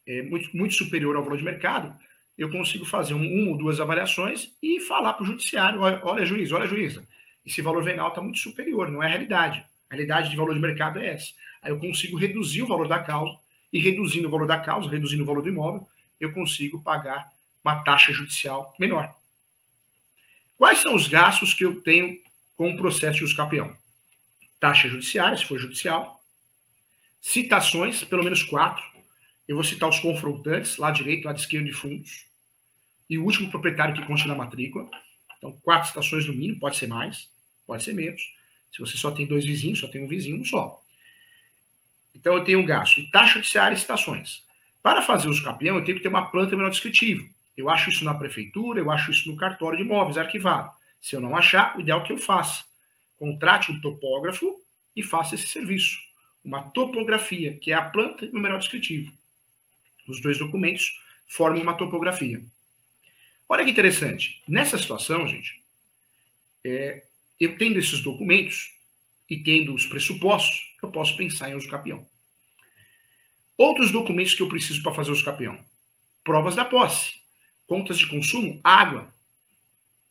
é, 0.08 0.22
muito, 0.24 0.56
muito 0.56 0.74
superior 0.74 1.16
ao 1.16 1.24
valor 1.24 1.38
de 1.38 1.44
mercado, 1.44 1.94
eu 2.38 2.50
consigo 2.50 2.86
fazer 2.86 3.14
um, 3.14 3.42
uma 3.42 3.52
ou 3.52 3.58
duas 3.58 3.80
avaliações 3.80 4.56
e 4.62 4.80
falar 4.80 5.14
para 5.14 5.24
o 5.24 5.26
judiciário: 5.26 5.82
olha, 5.82 6.00
olha, 6.04 6.26
juiz, 6.26 6.52
olha, 6.52 6.68
juíza, 6.68 7.06
esse 7.46 7.62
valor 7.62 7.84
venal 7.84 8.10
está 8.10 8.22
muito 8.22 8.38
superior, 8.38 8.90
não 8.90 9.02
é 9.02 9.08
a 9.08 9.10
realidade. 9.10 9.66
A 9.90 9.96
realidade 9.96 10.30
de 10.30 10.36
valor 10.36 10.54
de 10.54 10.60
mercado 10.60 11.00
é 11.00 11.14
essa. 11.14 11.34
Aí 11.62 11.72
eu 11.72 11.80
consigo 11.80 12.18
reduzir 12.18 12.62
o 12.62 12.68
valor 12.68 12.88
da 12.88 13.00
causa, 13.00 13.38
e 13.72 13.80
reduzindo 13.80 14.28
o 14.28 14.32
valor 14.32 14.48
da 14.48 14.60
causa, 14.60 14.90
reduzindo 14.90 15.24
o 15.24 15.26
valor 15.26 15.42
do 15.42 15.50
imóvel, 15.50 15.88
eu 16.20 16.34
consigo 16.34 16.82
pagar 16.82 17.32
uma 17.64 17.84
taxa 17.84 18.12
judicial 18.12 18.74
menor. 18.80 19.14
Quais 20.58 20.80
são 20.80 20.96
os 20.96 21.08
gastos 21.08 21.54
que 21.54 21.64
eu 21.64 21.82
tenho 21.82 22.20
com 22.56 22.72
o 22.72 22.78
processo 22.78 23.20
de 23.20 23.24
usucapião? 23.24 23.76
Taxa 24.60 24.90
judiciária, 24.90 25.38
se 25.38 25.46
for 25.46 25.60
judicial. 25.60 26.24
Citações, 27.22 28.04
pelo 28.04 28.24
menos 28.24 28.42
quatro. 28.42 28.84
Eu 29.48 29.56
vou 29.56 29.64
citar 29.64 29.88
os 29.88 30.00
confrontantes, 30.00 30.78
lá 30.78 30.90
direito, 30.90 31.26
lá 31.26 31.34
esquerdo 31.34 31.66
de 31.66 31.74
fundos. 31.74 32.26
E 33.10 33.18
o 33.18 33.24
último 33.24 33.50
proprietário 33.52 33.96
que 33.96 34.06
consta 34.06 34.28
na 34.28 34.36
matrícula. 34.36 34.90
Então, 35.38 35.52
quatro 35.62 35.90
citações 35.90 36.26
no 36.26 36.34
mínimo, 36.34 36.60
pode 36.60 36.78
ser 36.78 36.88
mais, 36.88 37.30
pode 37.66 37.84
ser 37.84 37.94
menos. 37.94 38.22
Se 38.72 38.80
você 38.80 38.98
só 38.98 39.12
tem 39.12 39.28
dois 39.28 39.46
vizinhos, 39.46 39.80
só 39.80 39.88
tem 39.88 40.04
um 40.04 40.08
vizinho, 40.08 40.42
um 40.42 40.46
só. 40.46 40.82
Então, 42.20 42.36
eu 42.36 42.44
tenho 42.44 42.60
um 42.60 42.66
gasto 42.66 43.02
de 43.02 43.12
taxa 43.12 43.36
judiciária 43.36 43.76
e 43.76 43.80
citações. 43.80 44.44
Para 44.82 45.02
fazer 45.02 45.28
uso 45.28 45.44
capião, 45.44 45.78
eu 45.78 45.84
tenho 45.84 45.98
que 45.98 46.04
ter 46.04 46.10
uma 46.10 46.32
planta 46.32 46.56
menor 46.56 46.70
descritivo. 46.70 47.28
Eu 47.56 47.70
acho 47.70 47.90
isso 47.90 48.04
na 48.04 48.14
prefeitura, 48.14 48.80
eu 48.80 48.90
acho 48.90 49.12
isso 49.12 49.30
no 49.30 49.38
cartório 49.38 49.78
de 49.78 49.84
imóveis 49.84 50.18
arquivado. 50.18 50.72
Se 51.02 51.16
eu 51.16 51.22
não 51.22 51.36
achar, 51.36 51.78
o 51.78 51.82
ideal 51.82 52.02
é 52.02 52.04
que 52.04 52.14
eu 52.14 52.18
faça. 52.18 52.64
Contrate 53.18 53.72
um 53.72 53.80
topógrafo 53.80 54.60
e 54.96 55.04
faça 55.04 55.36
esse 55.36 55.48
serviço. 55.48 56.00
Uma 56.44 56.64
topografia, 56.64 57.58
que 57.58 57.72
é 57.72 57.76
a 57.76 57.82
planta 57.82 58.26
e 58.26 58.30
o 58.30 58.60
descritivo. 58.60 59.12
Os 60.08 60.22
dois 60.22 60.38
documentos 60.40 61.00
formam 61.28 61.62
uma 61.62 61.74
topografia. 61.74 62.42
Olha 63.50 63.64
que 63.64 63.72
interessante. 63.72 64.42
Nessa 64.48 64.78
situação, 64.78 65.28
gente, 65.28 65.62
é, 66.64 67.04
eu 67.40 67.58
tendo 67.58 67.78
esses 67.78 68.02
documentos 68.02 68.74
e 69.30 69.38
tendo 69.38 69.74
os 69.74 69.86
pressupostos, 69.86 70.74
eu 70.82 70.92
posso 70.92 71.16
pensar 71.18 71.50
em 71.50 71.56
uso 71.56 71.70
capião. 71.70 72.08
Outros 73.58 73.92
documentos 73.92 74.34
que 74.34 74.42
eu 74.42 74.50
preciso 74.50 74.82
para 74.84 74.94
fazer 74.94 75.12
uso 75.12 75.26
capião. 75.26 75.60
Provas 76.24 76.56
da 76.56 76.66
posse 76.66 77.18
contas 77.68 78.00
de 78.00 78.08
consumo, 78.08 78.60
água, 78.64 79.14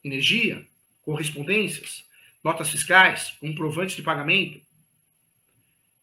energia, 0.05 0.65
correspondências, 1.03 2.05
notas 2.45 2.71
fiscais, 2.71 3.31
comprovantes 3.41 3.97
de 3.97 4.03
pagamento, 4.03 4.61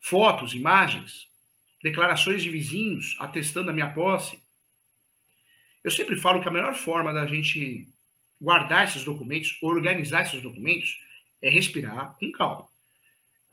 fotos, 0.01 0.53
imagens, 0.53 1.27
declarações 1.82 2.41
de 2.41 2.50
vizinhos 2.50 3.15
atestando 3.20 3.70
a 3.70 3.74
minha 3.74 3.93
posse. 3.93 4.41
Eu 5.84 5.91
sempre 5.91 6.15
falo 6.15 6.41
que 6.41 6.48
a 6.48 6.51
melhor 6.51 6.74
forma 6.74 7.13
da 7.13 7.27
gente 7.27 7.88
guardar 8.41 8.86
esses 8.86 9.03
documentos, 9.03 9.58
organizar 9.62 10.24
esses 10.24 10.41
documentos, 10.41 11.00
é 11.41 11.50
respirar 11.50 12.15
com 12.17 12.32
calma. 12.32 12.67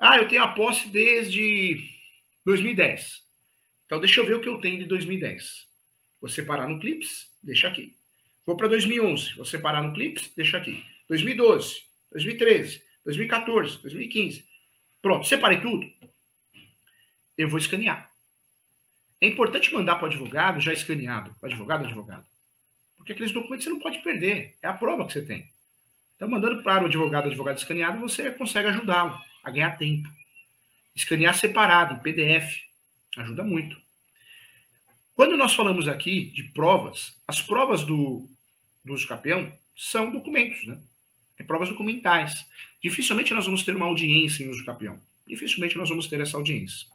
Ah, 0.02 0.16
eu 0.16 0.26
tenho 0.26 0.42
a 0.42 0.49
posse 0.49 0.88
desde 0.88 1.87
2010. 2.47 3.23
Então, 3.85 4.00
deixa 4.00 4.19
eu 4.19 4.26
ver 4.26 4.37
o 4.37 4.40
que 4.40 4.49
eu 4.49 4.59
tenho 4.59 4.78
de 4.78 4.87
2010. 4.87 5.66
Vou 6.19 6.30
separar 6.30 6.66
no 6.66 6.80
Clips, 6.80 7.30
deixa 7.42 7.69
aqui. 7.69 7.95
Vou 8.47 8.57
para 8.57 8.69
2011, 8.69 9.35
vou 9.35 9.45
separar 9.45 9.83
no 9.83 9.92
Clips, 9.92 10.33
deixa 10.35 10.57
aqui. 10.57 10.83
2012, 11.07 11.83
2013, 12.12 12.83
2014, 13.04 13.83
2015. 13.83 14.47
Pronto, 15.02 15.26
separei 15.26 15.61
tudo. 15.61 15.87
Eu 17.37 17.50
vou 17.50 17.59
escanear. 17.59 18.11
É 19.21 19.26
importante 19.26 19.73
mandar 19.75 19.97
para 19.97 20.04
o 20.04 20.07
advogado 20.07 20.61
já 20.61 20.73
escaneado, 20.73 21.37
para 21.38 21.50
advogado, 21.50 21.85
advogado. 21.85 22.25
Porque 22.97 23.12
aqueles 23.12 23.33
documentos 23.33 23.64
você 23.64 23.71
não 23.71 23.78
pode 23.78 23.99
perder. 23.99 24.57
É 24.62 24.69
a 24.69 24.73
prova 24.73 25.07
que 25.07 25.12
você 25.12 25.21
tem. 25.21 25.47
Então, 26.16 26.26
mandando 26.26 26.62
para 26.62 26.85
o 26.85 26.87
advogado, 26.87 27.26
advogado 27.26 27.59
escaneado, 27.59 28.00
você 28.00 28.30
consegue 28.30 28.69
ajudá-lo 28.69 29.30
a 29.42 29.50
ganhar 29.50 29.76
tempo. 29.76 30.09
Escanear 30.94 31.35
separado, 31.35 31.94
em 31.94 31.99
PDF, 31.99 32.62
ajuda 33.16 33.42
muito. 33.42 33.80
Quando 35.14 35.37
nós 35.37 35.54
falamos 35.54 35.88
aqui 35.88 36.26
de 36.26 36.44
provas, 36.44 37.16
as 37.26 37.40
provas 37.40 37.85
do, 37.85 38.28
do 38.85 38.94
uso 38.94 39.06
campeão 39.06 39.52
são 39.76 40.11
documentos, 40.11 40.66
né? 40.66 40.78
É 41.38 41.42
provas 41.42 41.68
documentais. 41.68 42.47
Dificilmente 42.82 43.32
nós 43.32 43.47
vamos 43.47 43.62
ter 43.62 43.75
uma 43.75 43.87
audiência 43.87 44.44
em 44.44 44.49
uso 44.49 44.64
campeão. 44.64 45.00
Dificilmente 45.26 45.76
nós 45.76 45.88
vamos 45.88 46.06
ter 46.06 46.20
essa 46.20 46.37
audiência. 46.37 46.87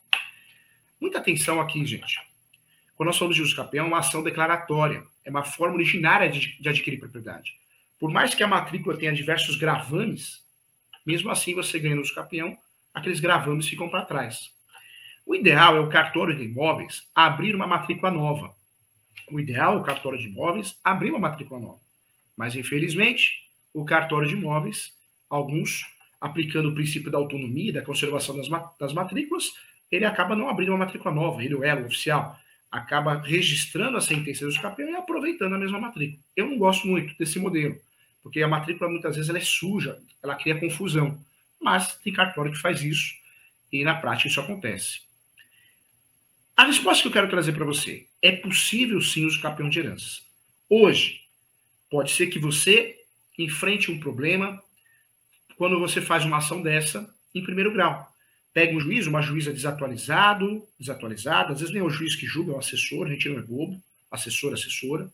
Muita 1.02 1.18
atenção 1.18 1.60
aqui, 1.60 1.86
gente. 1.86 2.20
Quando 2.96 3.08
nós 3.08 3.18
falamos 3.18 3.36
de 3.36 3.42
uso 3.42 3.56
campeão, 3.56 3.86
é 3.86 3.88
uma 3.88 4.00
ação 4.00 4.24
declaratória. 4.24 5.04
É 5.24 5.30
uma 5.30 5.44
forma 5.44 5.76
originária 5.76 6.30
de, 6.30 6.60
de 6.60 6.70
adquirir 6.70 7.00
propriedade. 7.00 7.56
Por 8.00 8.12
mais 8.12 8.36
que 8.36 8.44
a 8.44 8.48
matrícula 8.48 8.98
tenha 8.98 9.14
diversos 9.14 9.56
gravames, 9.56 10.45
mesmo 11.06 11.30
assim 11.30 11.54
você 11.54 11.80
ganha 11.80 12.00
uso 12.00 12.14
campeão, 12.14 12.58
aqueles 12.94 13.20
gravames 13.20 13.68
ficam 13.68 13.90
para 13.90 14.06
trás. 14.06 14.52
O 15.26 15.36
ideal 15.36 15.76
é 15.76 15.80
o 15.80 15.90
cartório 15.90 16.36
de 16.36 16.44
imóveis 16.44 17.08
abrir 17.14 17.56
uma 17.56 17.68
matrícula 17.68 18.12
nova. 18.12 18.54
O 19.32 19.40
ideal, 19.40 19.78
o 19.80 19.84
cartório 19.84 20.20
de 20.20 20.28
imóveis, 20.28 20.80
abrir 20.84 21.10
uma 21.10 21.20
matrícula 21.20 21.60
nova. 21.60 21.80
Mas, 22.38 22.56
infelizmente, 22.56 23.44
o 23.74 23.84
cartório 23.84 24.28
de 24.28 24.36
imóveis, 24.36 24.94
alguns, 25.30 25.86
aplicando 26.22 26.70
o 26.70 26.76
princípio 26.76 27.12
da 27.12 27.18
autonomia, 27.18 27.74
da 27.74 27.82
conservação 27.82 28.36
das, 28.38 28.48
das 28.80 28.94
matrículas, 28.94 29.54
ele 29.92 30.06
acaba 30.06 30.36
não 30.36 30.48
abrindo 30.48 30.70
uma 30.70 30.80
matrícula 30.80 31.14
nova, 31.14 31.44
ele, 31.44 31.56
o 31.56 31.64
elo 31.64 31.86
oficial, 31.86 32.38
acaba 32.72 33.20
registrando 33.22 33.98
a 33.98 34.02
sentença 34.02 34.46
do 34.46 34.52
escapeão 34.52 34.90
e 34.90 34.96
aproveitando 34.96 35.56
a 35.56 35.58
mesma 35.58 35.80
matrícula. 35.80 36.22
Eu 36.36 36.48
não 36.48 36.58
gosto 36.58 36.88
muito 36.88 37.18
desse 37.18 37.40
modelo, 37.40 37.80
porque 38.26 38.42
a 38.42 38.48
matrícula 38.48 38.90
muitas 38.90 39.16
vezes 39.16 39.30
ela 39.30 39.38
é 39.38 39.42
suja, 39.42 40.02
ela 40.24 40.34
cria 40.34 40.60
confusão. 40.60 41.24
Mas 41.62 41.94
tem 41.98 42.12
cartório 42.12 42.52
que 42.52 42.58
faz 42.58 42.82
isso 42.82 43.14
e 43.72 43.84
na 43.84 43.94
prática 43.94 44.28
isso 44.28 44.42
acontece. 44.42 45.02
A 46.58 46.66
resposta 46.66 47.04
que 47.04 47.08
eu 47.08 47.12
quero 47.12 47.30
trazer 47.30 47.54
para 47.54 47.64
você 47.64 48.08
é 48.24 48.32
possível 48.32 49.00
sim 49.00 49.28
o 49.28 49.42
campeão 49.42 49.70
de 49.70 49.78
heranças. 49.78 50.24
Hoje, 50.68 51.22
pode 51.88 52.14
ser 52.14 52.26
que 52.26 52.40
você 52.40 53.00
enfrente 53.38 53.92
um 53.92 54.00
problema 54.00 54.60
quando 55.56 55.80
você 55.80 56.02
faz 56.02 56.26
uma 56.26 56.38
ação 56.38 56.64
dessa 56.64 57.08
em 57.34 57.44
primeiro 57.44 57.72
grau. 57.72 58.12
Pega 58.52 58.76
um 58.76 58.80
juiz, 58.80 59.06
uma 59.06 59.22
juíza 59.22 59.54
desatualizado, 59.54 60.68
desatualizada, 60.80 61.54
às 61.54 61.60
vezes 61.60 61.72
nem 61.72 61.84
é 61.84 61.86
o 61.86 61.92
juiz 61.92 62.16
que 62.16 62.26
julga, 62.26 62.54
é 62.54 62.56
o 62.56 62.60
assessor, 62.60 63.06
a 63.06 63.12
gente 63.12 63.30
não 63.30 63.38
é 63.38 63.44
bobo, 63.44 63.80
assessor, 64.10 64.52
assessora. 64.52 65.14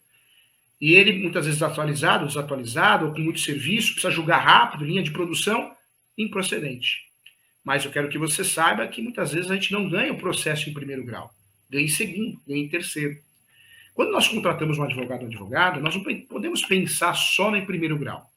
E 0.81 0.95
ele, 0.95 1.13
muitas 1.13 1.45
vezes, 1.45 1.59
desatualizado, 1.59 2.25
desatualizado, 2.25 3.05
ou 3.05 3.13
com 3.13 3.19
muito 3.19 3.39
serviço, 3.39 3.93
precisa 3.93 4.11
julgar 4.11 4.39
rápido, 4.39 4.83
linha 4.83 5.03
de 5.03 5.11
produção, 5.11 5.75
improcedente. 6.17 7.03
Mas 7.63 7.85
eu 7.85 7.91
quero 7.91 8.09
que 8.09 8.17
você 8.17 8.43
saiba 8.43 8.88
que 8.88 9.00
muitas 9.00 9.31
vezes 9.31 9.51
a 9.51 9.53
gente 9.53 9.71
não 9.71 9.88
ganha 9.88 10.11
o 10.11 10.17
processo 10.17 10.67
em 10.67 10.73
primeiro 10.73 11.05
grau, 11.05 11.31
ganha 11.69 11.85
em 11.85 11.88
segundo, 11.88 12.41
ganha 12.47 12.63
em 12.63 12.67
terceiro. 12.67 13.15
Quando 13.93 14.11
nós 14.11 14.27
contratamos 14.27 14.79
um 14.79 14.83
advogado 14.83 15.21
ou 15.21 15.27
advogada, 15.27 15.79
nós 15.79 15.95
não 15.95 16.03
podemos 16.25 16.65
pensar 16.65 17.13
só 17.13 17.51
no 17.51 17.63
primeiro 17.63 17.97
grau. 18.00 18.27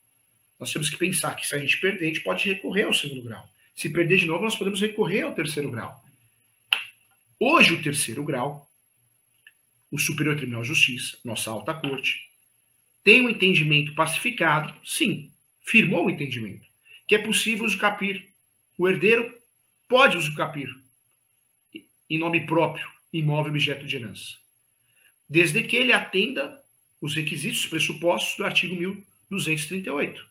Nós 0.60 0.70
temos 0.70 0.90
que 0.90 0.98
pensar 0.98 1.34
que 1.36 1.46
se 1.46 1.54
a 1.54 1.58
gente 1.58 1.80
perder, 1.80 2.04
a 2.04 2.08
gente 2.08 2.20
pode 2.20 2.46
recorrer 2.46 2.82
ao 2.82 2.92
segundo 2.92 3.22
grau. 3.22 3.48
Se 3.74 3.88
perder 3.88 4.18
de 4.18 4.26
novo, 4.26 4.44
nós 4.44 4.56
podemos 4.56 4.80
recorrer 4.80 5.22
ao 5.22 5.32
terceiro 5.32 5.70
grau. 5.70 6.04
Hoje, 7.40 7.72
o 7.72 7.82
terceiro 7.82 8.22
grau, 8.22 8.70
o 9.90 9.98
Superior 9.98 10.36
Tribunal 10.36 10.62
de 10.62 10.68
Justiça, 10.68 11.16
nossa 11.24 11.50
alta 11.50 11.72
corte, 11.72 12.33
tem 13.04 13.20
um 13.20 13.28
entendimento 13.28 13.94
pacificado, 13.94 14.74
sim, 14.84 15.30
firmou 15.62 16.06
o 16.06 16.10
entendimento, 16.10 16.66
que 17.06 17.14
é 17.14 17.18
possível 17.18 17.66
usufruir 17.66 18.26
o 18.76 18.88
herdeiro 18.88 19.32
pode 19.86 20.16
usufruir 20.16 20.74
em 22.10 22.18
nome 22.18 22.46
próprio 22.46 22.88
imóvel 23.12 23.52
objeto 23.52 23.86
de 23.86 23.96
herança, 23.96 24.36
desde 25.28 25.62
que 25.62 25.76
ele 25.76 25.92
atenda 25.92 26.60
os 27.00 27.14
requisitos 27.14 27.66
pressupostos 27.66 28.36
do 28.36 28.44
artigo 28.44 28.74
1238 28.74 30.26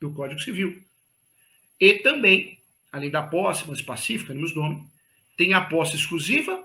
do 0.00 0.12
Código 0.12 0.40
Civil. 0.40 0.82
E 1.80 1.94
também, 1.94 2.58
além 2.92 3.10
da 3.10 3.22
posse, 3.22 3.64
mas 3.66 3.82
pacífica, 3.82 4.32
nos 4.32 4.54
nome, 4.54 4.86
tem 5.36 5.54
a 5.54 5.60
posse 5.60 5.96
exclusiva, 5.96 6.62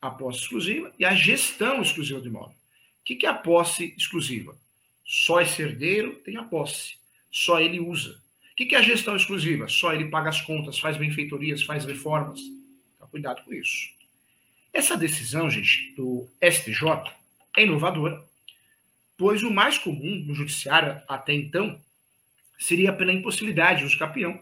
a 0.00 0.10
posse 0.10 0.40
exclusiva 0.40 0.92
e 0.98 1.04
a 1.04 1.14
gestão 1.14 1.80
exclusiva 1.80 2.20
do 2.20 2.28
imóvel. 2.28 2.54
O 3.00 3.04
que 3.04 3.24
é 3.24 3.28
a 3.28 3.34
posse 3.34 3.94
exclusiva? 3.96 4.56
Só 5.04 5.40
esse 5.40 5.60
herdeiro 5.60 6.16
tem 6.24 6.36
a 6.36 6.42
posse, 6.42 6.96
só 7.30 7.60
ele 7.60 7.80
usa. 7.80 8.20
O 8.52 8.56
que 8.56 8.74
é 8.74 8.78
a 8.78 8.82
gestão 8.82 9.16
exclusiva? 9.16 9.68
Só 9.68 9.92
ele 9.92 10.06
paga 10.06 10.30
as 10.30 10.40
contas, 10.40 10.78
faz 10.78 10.96
benfeitorias, 10.96 11.62
faz 11.62 11.84
reformas. 11.84 12.40
Então, 12.94 13.08
cuidado 13.08 13.42
com 13.44 13.52
isso. 13.52 13.90
Essa 14.72 14.96
decisão, 14.96 15.50
gente, 15.50 15.92
do 15.96 16.28
STJ 16.42 17.12
é 17.56 17.62
inovadora, 17.62 18.24
pois 19.16 19.42
o 19.42 19.50
mais 19.50 19.78
comum 19.78 20.24
no 20.26 20.34
judiciário 20.34 21.00
até 21.08 21.32
então 21.32 21.80
seria 22.58 22.92
pela 22.92 23.12
impossibilidade 23.12 23.80
de 23.80 23.86
uso 23.86 23.98
capião 23.98 24.40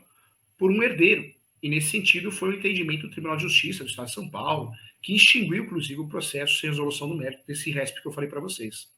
por 0.58 0.70
um 0.70 0.82
herdeiro. 0.82 1.32
E 1.62 1.68
nesse 1.68 1.90
sentido 1.90 2.30
foi 2.32 2.50
o 2.50 2.58
entendimento 2.58 3.02
do 3.02 3.10
Tribunal 3.10 3.36
de 3.36 3.42
Justiça 3.42 3.84
do 3.84 3.90
Estado 3.90 4.08
de 4.08 4.14
São 4.14 4.28
Paulo, 4.28 4.72
que 5.02 5.14
extinguiu, 5.14 5.64
inclusive, 5.64 6.00
o 6.00 6.08
processo 6.08 6.58
sem 6.58 6.70
resolução 6.70 7.08
do 7.08 7.16
mérito 7.16 7.42
desse 7.46 7.70
RESP 7.70 8.00
que 8.00 8.08
eu 8.08 8.12
falei 8.12 8.28
para 8.28 8.40
vocês. 8.40 8.88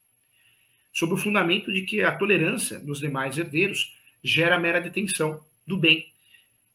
Sob 0.95 1.13
o 1.13 1.17
fundamento 1.17 1.73
de 1.73 1.81
que 1.81 2.01
a 2.01 2.15
tolerância 2.15 2.79
dos 2.79 3.01
demais 3.01 3.37
herdeiros 3.37 3.93
gera 4.23 4.57
mera 4.57 4.79
detenção 4.79 5.43
do 5.67 5.75
bem 5.75 6.07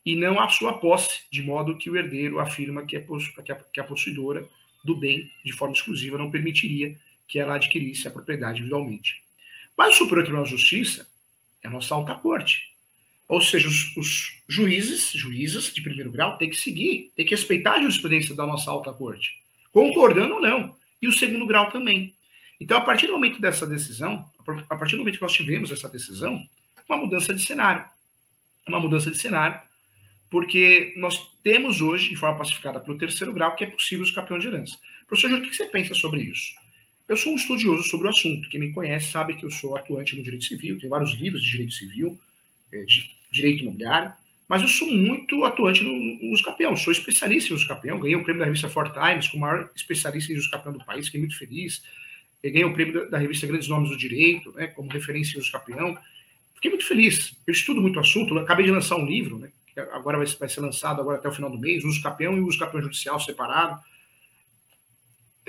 e 0.05 0.15
não 0.15 0.39
a 0.39 0.49
sua 0.51 0.75
posse, 0.75 1.23
de 1.31 1.43
modo 1.43 1.79
que 1.79 1.89
o 1.89 1.97
herdeiro 1.97 2.39
afirma 2.39 2.85
que, 2.85 2.97
é 2.97 3.07
que 3.73 3.81
a 3.81 3.85
possuidora 3.85 4.47
do 4.85 4.95
bem, 4.95 5.31
de 5.43 5.53
forma 5.53 5.75
exclusiva, 5.75 6.19
não 6.19 6.31
permitiria 6.31 6.95
que 7.27 7.39
ela 7.39 7.55
adquirisse 7.55 8.09
a 8.09 8.11
propriedade 8.11 8.59
individualmente. 8.59 9.23
Mas 9.77 9.95
o 9.95 9.99
Superior 9.99 10.25
Tribunal 10.25 10.45
de 10.45 10.51
Justiça 10.51 11.09
é 11.63 11.69
a 11.69 11.71
nossa 11.71 11.95
alta 11.95 12.15
corte. 12.15 12.71
Ou 13.27 13.41
seja, 13.41 13.69
os, 13.69 13.97
os 13.97 14.43
juízes, 14.47 15.13
juízas 15.13 15.73
de 15.73 15.81
primeiro 15.81 16.11
grau, 16.11 16.37
têm 16.37 16.51
que 16.51 16.57
seguir, 16.57 17.11
têm 17.17 17.25
que 17.25 17.35
respeitar 17.35 17.75
a 17.75 17.81
jurisprudência 17.81 18.35
da 18.35 18.47
nossa 18.47 18.71
alta 18.71 18.93
corte, 18.93 19.39
concordando 19.73 20.35
ou 20.35 20.43
não. 20.43 20.77
E 21.01 21.09
o 21.09 21.13
segundo 21.13 21.47
grau 21.47 21.71
também. 21.71 22.15
Então, 22.61 22.77
a 22.77 22.83
partir 22.83 23.07
do 23.07 23.15
momento 23.15 23.41
dessa 23.41 23.67
decisão, 23.67 24.29
a 24.69 24.77
partir 24.77 24.97
do 24.97 24.99
momento 24.99 25.17
que 25.17 25.23
nós 25.23 25.33
tivemos 25.33 25.71
essa 25.71 25.89
decisão, 25.89 26.47
uma 26.89 26.99
mudança 26.99 27.33
de 27.33 27.43
cenário. 27.43 27.85
Uma 28.69 28.79
mudança 28.79 29.11
de 29.11 29.19
cenário, 29.19 29.59
porque 30.31 30.93
nós 30.97 31.19
temos 31.43 31.81
hoje, 31.81 32.11
de 32.11 32.17
forma 32.17 32.39
pacificada 32.39 32.79
pelo 32.79 32.99
terceiro 32.99 33.33
grau, 33.33 33.57
que 33.57 33.65
é 33.65 33.67
possível 33.67 34.05
os 34.05 34.11
campeões 34.11 34.43
de 34.43 34.49
herança. 34.49 34.77
Professor 35.09 35.31
Júlio, 35.31 35.45
o 35.45 35.49
que 35.49 35.57
você 35.57 35.67
pensa 35.67 35.95
sobre 35.95 36.21
isso? 36.21 36.53
Eu 37.09 37.17
sou 37.17 37.33
um 37.33 37.37
estudioso 37.37 37.83
sobre 37.89 38.07
o 38.07 38.11
assunto. 38.11 38.49
Quem 38.49 38.61
me 38.61 38.73
conhece 38.73 39.11
sabe 39.11 39.35
que 39.35 39.45
eu 39.45 39.51
sou 39.51 39.77
atuante 39.77 40.15
no 40.15 40.23
direito 40.23 40.45
civil, 40.45 40.79
tenho 40.79 40.91
vários 40.91 41.15
livros 41.15 41.43
de 41.43 41.51
direito 41.51 41.73
civil, 41.73 42.17
é, 42.71 42.85
de 42.85 43.11
direito 43.33 43.63
imobiliário, 43.63 44.13
mas 44.47 44.63
eu 44.63 44.69
sou 44.69 44.93
muito 44.93 45.45
atuante 45.45 45.83
no, 45.83 45.93
no 45.93 46.33
usucapião, 46.33 46.77
sou 46.77 46.93
especialista 46.93 47.53
em 47.53 47.57
usucapião, 47.57 47.99
ganhei 47.99 48.17
o 48.17 48.23
prêmio 48.23 48.41
da 48.41 48.45
revista 48.45 48.69
Four 48.69 48.93
Times 48.93 49.29
como 49.29 49.43
maior 49.43 49.71
especialista 49.75 50.33
em 50.33 50.37
usucapião 50.37 50.73
do 50.73 50.85
país, 50.85 51.07
fiquei 51.07 51.21
muito 51.21 51.37
feliz. 51.37 51.83
Eu 52.43 52.53
ganhei 52.53 52.65
o 52.65 52.73
prêmio 52.73 53.11
da, 53.11 53.19
revista 53.19 53.47
Grandes 53.47 53.69
Nomes 53.69 53.91
do 53.91 53.97
Direito, 53.97 54.53
né, 54.53 54.67
como 54.69 54.91
referência 54.91 55.37
em 55.37 55.41
usucapião. 55.41 55.97
Fiquei 56.55 56.71
muito 56.71 56.87
feliz. 56.87 57.37
Eu 57.47 57.53
estudo 57.53 57.81
muito 57.81 57.97
o 57.97 58.01
assunto, 58.01 58.39
acabei 58.39 58.65
de 58.65 58.73
lançar 58.73 58.97
um 58.97 59.07
livro, 59.07 59.39
né, 59.39 59.51
que 59.73 59.81
agora 59.81 60.19
vai, 60.19 60.27
vai, 60.27 60.49
ser 60.49 60.61
lançado 60.61 61.01
agora 61.01 61.19
até 61.19 61.29
o 61.29 61.33
final 61.33 61.51
do 61.51 61.59
mês, 61.59 61.85
usucapião 61.85 62.37
e 62.37 62.41
usucapião 62.41 62.83
judicial 62.83 63.21
separado 63.21 63.81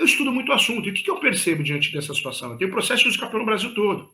eu 0.02 0.06
estudo 0.06 0.32
muito 0.32 0.50
o 0.50 0.54
assunto. 0.54 0.88
E 0.88 0.90
o 0.90 0.94
que, 0.94 1.02
que 1.02 1.10
eu 1.10 1.20
percebo 1.20 1.62
diante 1.62 1.92
dessa 1.92 2.12
situação? 2.12 2.52
Eu 2.52 2.58
tenho 2.58 2.70
processo 2.70 3.04
de 3.04 3.10
escapão 3.10 3.38
no 3.38 3.46
Brasil 3.46 3.72
todo. 3.72 4.10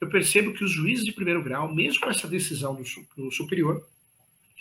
Eu 0.00 0.08
percebo 0.08 0.52
que 0.54 0.64
os 0.64 0.70
juízes 0.70 1.04
de 1.04 1.12
primeiro 1.12 1.42
grau, 1.42 1.72
mesmo 1.72 2.00
com 2.00 2.08
essa 2.08 2.26
decisão 2.26 2.74
do, 2.74 2.82
do 3.16 3.30
superior, 3.30 3.86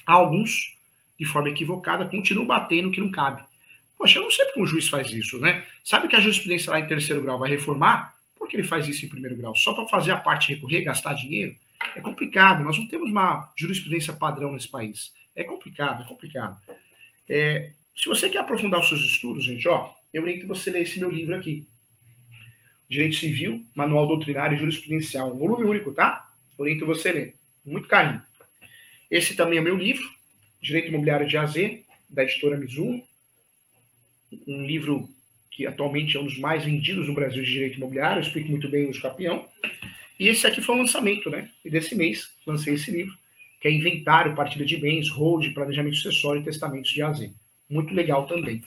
alguns, 0.05 0.75
de 1.17 1.25
forma 1.25 1.49
equivocada, 1.49 2.05
continuam 2.05 2.45
batendo 2.45 2.91
que 2.91 2.99
não 2.99 3.09
cabe. 3.09 3.41
Poxa, 3.99 4.17
eu 4.17 4.23
não 4.23 4.31
sei 4.31 4.45
porque 4.45 4.61
um 4.61 4.65
juiz 4.65 4.87
faz 4.87 5.11
isso, 5.11 5.37
né? 5.39 5.65
Sabe 5.83 6.07
que 6.07 6.15
a 6.15 6.21
jurisprudência 6.21 6.71
lá 6.71 6.79
em 6.79 6.87
terceiro 6.87 7.21
grau 7.21 7.37
vai 7.37 7.49
reformar? 7.49 8.15
Por 8.37 8.47
que 8.47 8.55
ele 8.55 8.63
faz 8.63 8.87
isso 8.87 9.05
em 9.05 9.09
primeiro 9.09 9.35
grau? 9.35 9.53
Só 9.53 9.73
para 9.73 9.85
fazer 9.89 10.11
a 10.11 10.17
parte 10.17 10.53
recorrer, 10.53 10.83
gastar 10.83 11.13
dinheiro? 11.15 11.53
É 11.97 11.99
complicado. 11.99 12.63
Nós 12.63 12.77
não 12.77 12.87
temos 12.87 13.11
uma 13.11 13.51
jurisprudência 13.57 14.13
padrão 14.13 14.53
nesse 14.53 14.69
país. 14.69 15.13
É 15.35 15.43
complicado, 15.43 16.01
é 16.01 16.07
complicado. 16.07 16.57
É, 17.27 17.71
se 17.93 18.07
você 18.07 18.29
quer 18.29 18.39
aprofundar 18.39 18.79
os 18.79 18.87
seus 18.87 19.01
estudos, 19.01 19.43
gente, 19.43 19.67
ó, 19.67 19.93
eu 20.13 20.23
oriento 20.23 20.47
você 20.47 20.71
ler 20.71 20.83
esse 20.83 20.97
meu 20.97 21.11
livro 21.11 21.35
aqui. 21.35 21.67
Direito 22.87 23.17
Civil, 23.17 23.65
Manual 23.75 24.07
Doutrinário 24.07 24.55
e 24.55 24.59
Jurisprudencial. 24.59 25.35
Volume 25.35 25.65
único, 25.65 25.91
tá? 25.91 26.31
Oriento 26.57 26.85
você 26.85 27.11
ler. 27.11 27.35
Muito 27.65 27.89
carinho. 27.89 28.21
Esse 29.11 29.35
também 29.35 29.59
é 29.59 29.61
meu 29.61 29.75
livro, 29.75 30.09
Direito 30.61 30.87
Imobiliário 30.87 31.27
de 31.27 31.37
AZ, 31.37 31.53
da 32.09 32.23
editora 32.23 32.55
Mizuno. 32.55 33.03
Um 34.47 34.65
livro 34.65 35.09
que 35.51 35.65
atualmente 35.65 36.15
é 36.15 36.19
um 36.19 36.25
dos 36.25 36.37
mais 36.37 36.63
vendidos 36.63 37.07
no 37.07 37.13
Brasil 37.13 37.43
de 37.43 37.51
direito 37.51 37.77
imobiliário, 37.77 38.19
eu 38.19 38.23
explico 38.25 38.49
muito 38.49 38.69
bem 38.69 38.87
o 38.87 38.91
escapião. 38.91 39.45
E 40.19 40.27
esse 40.27 40.45
aqui 40.45 40.61
foi 40.61 40.75
o 40.75 40.77
um 40.77 40.81
lançamento, 40.81 41.29
né? 41.29 41.49
E 41.63 41.69
desse 41.69 41.95
mês 41.95 42.29
lancei 42.45 42.75
esse 42.75 42.91
livro, 42.91 43.13
que 43.59 43.67
é 43.67 43.71
Inventário, 43.71 44.35
Partilha 44.35 44.65
de 44.65 44.77
Bens, 44.77 45.09
Hold, 45.09 45.53
Planejamento 45.53 45.95
Sucessório 45.95 46.41
e 46.41 46.45
Testamentos 46.45 46.91
de 46.91 47.01
AZ. 47.01 47.29
Muito 47.69 47.93
legal 47.93 48.25
também. 48.25 48.63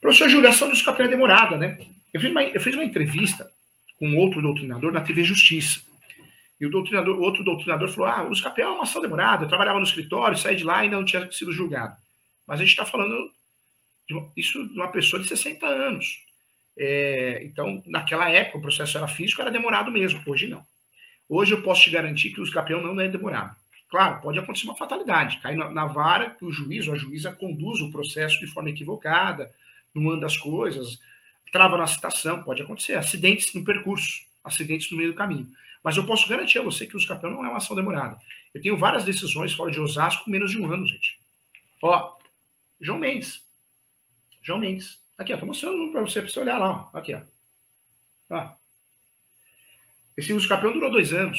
Professor 0.00 0.28
Júlio, 0.28 0.48
ação 0.48 0.68
de 0.68 0.76
escape 0.76 1.02
é 1.02 1.08
demorada, 1.08 1.56
né? 1.56 1.78
Eu 2.12 2.20
fiz, 2.20 2.30
uma, 2.30 2.42
eu 2.42 2.60
fiz 2.60 2.74
uma 2.74 2.84
entrevista 2.84 3.50
com 3.98 4.16
outro 4.16 4.40
doutrinador 4.40 4.92
na 4.92 5.00
TV 5.00 5.24
Justiça. 5.24 5.80
E 6.60 6.66
o 6.66 6.70
doutrinador, 6.70 7.20
outro 7.20 7.44
doutrinador 7.44 7.88
falou: 7.88 8.08
ah, 8.08 8.28
o 8.28 8.32
escape 8.32 8.60
é 8.60 8.66
uma 8.66 8.82
ação 8.82 9.02
demorada. 9.02 9.44
Eu 9.44 9.48
trabalhava 9.48 9.78
no 9.78 9.84
escritório, 9.84 10.36
saí 10.36 10.56
de 10.56 10.64
lá 10.64 10.78
e 10.78 10.84
ainda 10.84 10.96
não 10.96 11.04
tinha 11.04 11.30
sido 11.30 11.52
julgado. 11.52 11.96
Mas 12.46 12.60
a 12.60 12.64
gente 12.64 12.70
está 12.70 12.84
falando 12.84 13.30
isso 14.36 14.66
de 14.68 14.74
uma 14.74 14.88
pessoa 14.88 15.22
de 15.22 15.28
60 15.28 15.66
anos. 15.66 16.24
É, 16.76 17.42
então, 17.44 17.82
naquela 17.86 18.30
época, 18.30 18.58
o 18.58 18.62
processo 18.62 18.96
era 18.96 19.08
físico, 19.08 19.40
era 19.42 19.50
demorado 19.50 19.90
mesmo. 19.90 20.22
Hoje 20.26 20.46
não. 20.46 20.64
Hoje 21.28 21.52
eu 21.52 21.62
posso 21.62 21.82
te 21.82 21.90
garantir 21.90 22.30
que 22.30 22.40
o 22.40 22.44
escapeão 22.44 22.80
não 22.80 22.98
é 23.00 23.08
demorado. 23.08 23.54
Claro, 23.88 24.20
pode 24.20 24.38
acontecer 24.38 24.66
uma 24.66 24.76
fatalidade, 24.76 25.38
cair 25.38 25.56
na, 25.56 25.70
na 25.70 25.86
vara 25.86 26.30
que 26.30 26.44
o 26.44 26.52
juiz 26.52 26.86
ou 26.86 26.94
a 26.94 26.98
juíza 26.98 27.32
conduz 27.32 27.80
o 27.80 27.90
processo 27.90 28.38
de 28.38 28.46
forma 28.46 28.70
equivocada, 28.70 29.50
não 29.94 30.10
anda 30.10 30.26
as 30.26 30.36
coisas, 30.36 31.00
trava 31.50 31.76
na 31.76 31.86
citação, 31.86 32.42
pode 32.42 32.62
acontecer. 32.62 32.94
Acidentes 32.94 33.52
no 33.54 33.64
percurso, 33.64 34.22
acidentes 34.44 34.90
no 34.90 34.98
meio 34.98 35.12
do 35.12 35.16
caminho. 35.16 35.50
Mas 35.82 35.96
eu 35.96 36.04
posso 36.04 36.28
garantir 36.28 36.58
a 36.58 36.62
você 36.62 36.86
que 36.86 36.96
o 36.96 36.98
escapeão 36.98 37.30
não 37.30 37.44
é 37.44 37.48
uma 37.48 37.58
ação 37.58 37.74
demorada. 37.74 38.18
Eu 38.54 38.60
tenho 38.60 38.76
várias 38.76 39.04
decisões 39.04 39.52
fora 39.54 39.70
de 39.70 39.80
Osasco 39.80 40.28
menos 40.28 40.50
de 40.50 40.60
um 40.60 40.70
ano, 40.70 40.86
gente. 40.86 41.18
Ó, 41.82 42.14
João 42.80 42.98
Mendes. 42.98 43.42
João 44.48 44.58
Mendes. 44.58 44.98
Aqui, 45.18 45.34
ó, 45.34 45.36
tô 45.36 45.44
mostrando 45.44 45.92
para 45.92 46.00
você, 46.00 46.22
para 46.22 46.30
você 46.30 46.40
olhar 46.40 46.56
lá, 46.56 46.90
ó. 46.90 46.98
Aqui, 46.98 47.14
ó. 47.14 47.20
ó. 48.30 48.52
Esse 50.16 50.32
uso 50.32 50.48
capião 50.48 50.72
durou 50.72 50.90
dois 50.90 51.12
anos. 51.12 51.38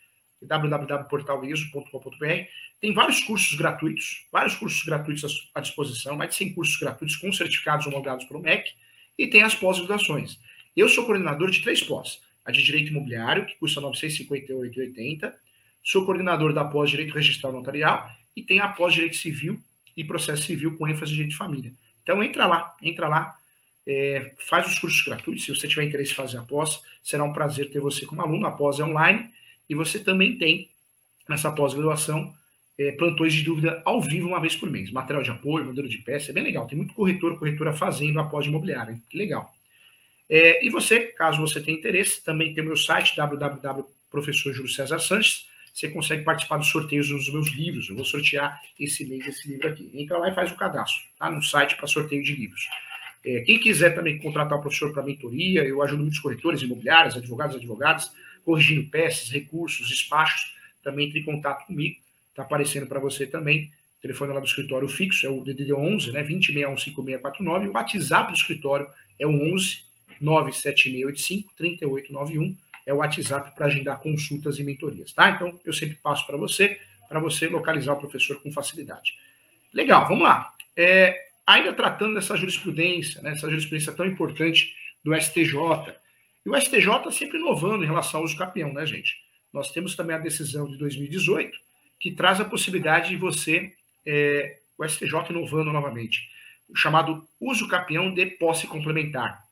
www.portaliso.com.br. 0.41 2.49
Tem 2.81 2.93
vários 2.93 3.21
cursos 3.21 3.57
gratuitos, 3.57 4.27
vários 4.31 4.55
cursos 4.55 4.85
gratuitos 4.85 5.51
à 5.55 5.61
disposição, 5.61 6.17
mais 6.17 6.31
de 6.31 6.37
100 6.37 6.55
cursos 6.55 6.77
gratuitos 6.77 7.17
com 7.17 7.33
certificados 7.33 7.87
homologados 7.87 8.25
pelo 8.25 8.41
MEC, 8.41 8.71
e 9.17 9.27
tem 9.27 9.43
as 9.43 9.55
pós-graduações. 9.55 10.39
Eu 10.77 10.89
sou 10.89 11.05
coordenador 11.05 11.51
de 11.51 11.61
três 11.61 11.83
pós. 11.83 12.21
A 12.45 12.53
de 12.53 12.63
Direito 12.63 12.91
Imobiliário, 12.91 13.45
que 13.45 13.57
custa 13.57 13.81
R$ 13.81 13.89
958,80. 13.89 15.35
Sou 15.83 16.07
coordenador 16.07 16.53
da 16.53 16.65
pós-Direito 16.65 17.13
Registral 17.13 17.53
Notarial 17.53 18.11
e 18.35 18.43
tem 18.43 18.61
a 18.61 18.69
pós-Direito 18.69 19.17
Civil 19.17 19.61
e 19.97 20.05
Processo 20.05 20.45
Civil 20.45 20.79
com 20.79 20.89
ênfase 20.89 21.13
em 21.13 21.17
Direito 21.17 21.33
de 21.33 21.37
Família. 21.37 21.73
Então, 22.03 22.23
entra 22.23 22.47
lá, 22.47 22.75
entra 22.81 23.09
lá, 23.09 23.37
é, 23.87 24.33
faz 24.39 24.67
os 24.67 24.79
cursos 24.79 25.03
gratuitos. 25.03 25.45
Se 25.45 25.55
você 25.55 25.67
tiver 25.67 25.85
interesse 25.85 26.13
em 26.13 26.15
fazer 26.15 26.39
a 26.39 26.43
pós, 26.43 26.81
será 27.03 27.25
um 27.25 27.33
prazer 27.33 27.71
ter 27.71 27.81
você 27.81 28.07
como 28.07 28.23
aluno. 28.23 28.47
A 28.47 28.53
pós 28.53 28.79
é 28.79 28.85
online 28.85 29.31
e 29.69 29.75
você 29.75 29.99
também 29.99 30.39
tem, 30.39 30.71
nessa 31.29 31.53
pós-graduação, 31.53 32.35
é, 32.79 32.93
plantões 32.93 33.35
de 33.35 33.43
dúvida 33.43 33.83
ao 33.85 34.01
vivo 34.01 34.29
uma 34.29 34.41
vez 34.41 34.55
por 34.55 34.71
mês. 34.71 34.93
Material 34.93 35.23
de 35.23 35.31
apoio, 35.31 35.65
modelo 35.65 35.89
de 35.89 35.99
peça, 35.99 36.31
é 36.31 36.35
bem 36.35 36.45
legal. 36.45 36.67
Tem 36.67 36.79
muito 36.79 36.95
corretor, 36.95 37.37
corretora 37.39 37.73
fazendo 37.73 38.21
a 38.21 38.25
pós 38.25 38.47
imobiliária. 38.47 38.97
Que 39.11 39.19
legal. 39.19 39.53
É, 40.31 40.65
e 40.65 40.71
você, 40.71 41.01
caso 41.01 41.41
você 41.41 41.61
tenha 41.61 41.77
interesse, 41.77 42.23
também 42.23 42.55
tem 42.55 42.63
o 42.63 42.67
meu 42.67 42.77
site, 42.77 43.17
www.professorjuliocesarsanches. 43.17 45.49
Você 45.75 45.89
consegue 45.89 46.23
participar 46.25 46.59
dos 46.59 46.69
sorteios 46.69 47.09
dos 47.09 47.33
meus 47.33 47.49
livros. 47.49 47.89
Eu 47.89 47.97
vou 47.97 48.05
sortear 48.05 48.61
esse 48.79 49.05
mês 49.07 49.27
esse 49.27 49.49
livro 49.49 49.69
aqui. 49.69 49.91
Entra 49.95 50.19
lá 50.19 50.29
e 50.29 50.35
faz 50.35 50.53
o 50.53 50.57
cadastro, 50.57 51.03
tá? 51.19 51.31
No 51.31 51.43
site 51.43 51.75
para 51.77 51.87
sorteio 51.87 52.23
de 52.23 52.35
livros. 52.35 52.69
É, 53.25 53.41
quem 53.41 53.59
quiser 53.59 53.95
também 53.95 54.19
contratar 54.19 54.59
o 54.59 54.61
professor 54.61 54.93
para 54.93 55.03
mentoria, 55.03 55.65
eu 55.65 55.83
ajudo 55.83 56.03
muitos 56.03 56.21
corretores 56.21 56.61
imobiliários, 56.63 57.17
advogados, 57.17 57.57
advogadas, 57.57 58.13
corrigindo 58.45 58.89
peças, 58.89 59.31
recursos, 59.31 59.89
despachos. 59.89 60.55
Também 60.83 61.09
entre 61.09 61.21
em 61.21 61.25
contato 61.25 61.67
comigo. 61.67 61.97
Está 62.31 62.43
aparecendo 62.43 62.87
para 62.87 63.01
você 63.01 63.27
também. 63.27 63.71
O 63.99 64.03
telefone 64.03 64.33
lá 64.33 64.41
do 64.41 64.47
escritório 64.47 64.89
fixo 64.89 65.27
é 65.27 65.29
o 65.29 65.43
DDD 65.43 65.73
11, 65.73 66.13
né? 66.13 66.23
20615649. 66.25 67.69
O 67.69 67.73
WhatsApp 67.73 68.33
do 68.33 68.37
escritório 68.37 68.87
é 69.19 69.27
o 69.27 69.55
11 69.55 69.89
97685 70.21 71.53
3891 71.57 72.57
é 72.89 72.93
o 72.93 72.97
WhatsApp 72.97 73.55
para 73.55 73.67
agendar 73.67 74.01
consultas 74.01 74.59
e 74.59 74.65
mentorias, 74.65 75.13
tá? 75.13 75.29
Então, 75.29 75.61
eu 75.63 75.75
sempre 75.75 75.97
passo 75.97 76.27
para 76.27 76.39
você, 76.39 76.81
para 77.07 77.21
você 77.21 77.47
localizar 77.47 77.93
o 77.93 77.99
professor 77.99 78.43
com 78.43 78.51
facilidade. 78.51 79.15
Legal, 79.75 80.09
vamos 80.09 80.25
lá. 80.25 80.55
É, 80.75 81.27
ainda 81.47 81.75
tratando 81.75 82.15
dessa 82.15 82.35
jurisprudência, 82.35 83.21
né, 83.21 83.33
essa 83.33 83.47
jurisprudência 83.49 83.93
tão 83.93 84.07
importante 84.07 84.75
do 85.05 85.15
STJ. 85.15 85.53
E 86.45 86.51
o 86.51 86.61
STJ 86.61 87.11
sempre 87.13 87.39
inovando 87.39 87.85
em 87.85 87.87
relação 87.87 88.21
ao 88.21 88.25
uso 88.25 88.37
capião, 88.37 88.73
né, 88.73 88.87
gente? 88.87 89.17
Nós 89.53 89.71
temos 89.71 89.97
também 89.97 90.17
a 90.17 90.19
decisão 90.19 90.67
de 90.67 90.77
2018, 90.77 91.59
que 91.99 92.13
traz 92.13 92.41
a 92.41 92.45
possibilidade 92.45 93.11
de 93.11 93.17
você, 93.17 93.73
é, 94.07 94.59
o 94.77 94.87
STJ 94.87 95.31
inovando 95.31 95.73
novamente, 95.73 96.31
o 96.69 96.77
chamado 96.77 97.27
uso 97.41 97.67
capião 97.67 98.13
de 98.13 98.27
posse 98.27 98.67
complementar. 98.67 99.43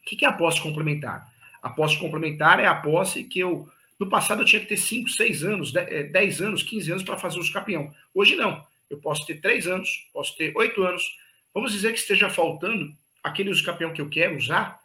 O 0.00 0.04
que 0.04 0.24
é 0.24 0.28
a 0.28 0.32
posse 0.32 0.60
complementar? 0.60 1.30
A 1.62 1.70
posse 1.70 1.98
complementar 1.98 2.60
é 2.60 2.66
a 2.66 2.74
posse 2.74 3.24
que 3.24 3.40
eu. 3.40 3.68
No 3.98 4.08
passado 4.08 4.42
eu 4.42 4.46
tinha 4.46 4.60
que 4.60 4.68
ter 4.68 4.76
5, 4.76 5.10
6 5.10 5.44
anos, 5.44 5.72
10 5.72 6.40
eh, 6.40 6.44
anos, 6.44 6.62
15 6.62 6.90
anos 6.92 7.02
para 7.02 7.16
fazer 7.16 7.38
uso 7.38 7.52
capião. 7.52 7.92
Hoje 8.14 8.36
não. 8.36 8.64
Eu 8.88 8.98
posso 8.98 9.26
ter 9.26 9.40
3 9.40 9.66
anos, 9.66 10.08
posso 10.12 10.36
ter 10.36 10.52
8 10.56 10.82
anos. 10.82 11.18
Vamos 11.52 11.72
dizer 11.72 11.92
que 11.92 11.98
esteja 11.98 12.30
faltando 12.30 12.94
aquele 13.22 13.50
uso 13.50 13.64
capião 13.64 13.92
que 13.92 14.00
eu 14.00 14.08
quero 14.08 14.36
usar, 14.36 14.80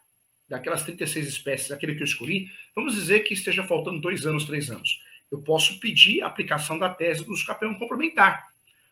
daquelas 0.48 0.82
36 0.82 1.26
espécies, 1.26 1.72
aquele 1.72 1.94
que 1.94 2.02
eu 2.02 2.06
escolhi. 2.06 2.50
Vamos 2.74 2.94
dizer 2.94 3.20
que 3.20 3.34
esteja 3.34 3.64
faltando 3.64 4.00
2 4.00 4.26
anos, 4.26 4.44
3 4.44 4.70
anos. 4.70 5.02
Eu 5.30 5.38
posso 5.38 5.80
pedir 5.80 6.22
a 6.22 6.26
aplicação 6.26 6.78
da 6.78 6.88
tese 6.88 7.24
do 7.24 7.32
uso 7.32 7.46
capião 7.46 7.74
complementar. 7.74 8.46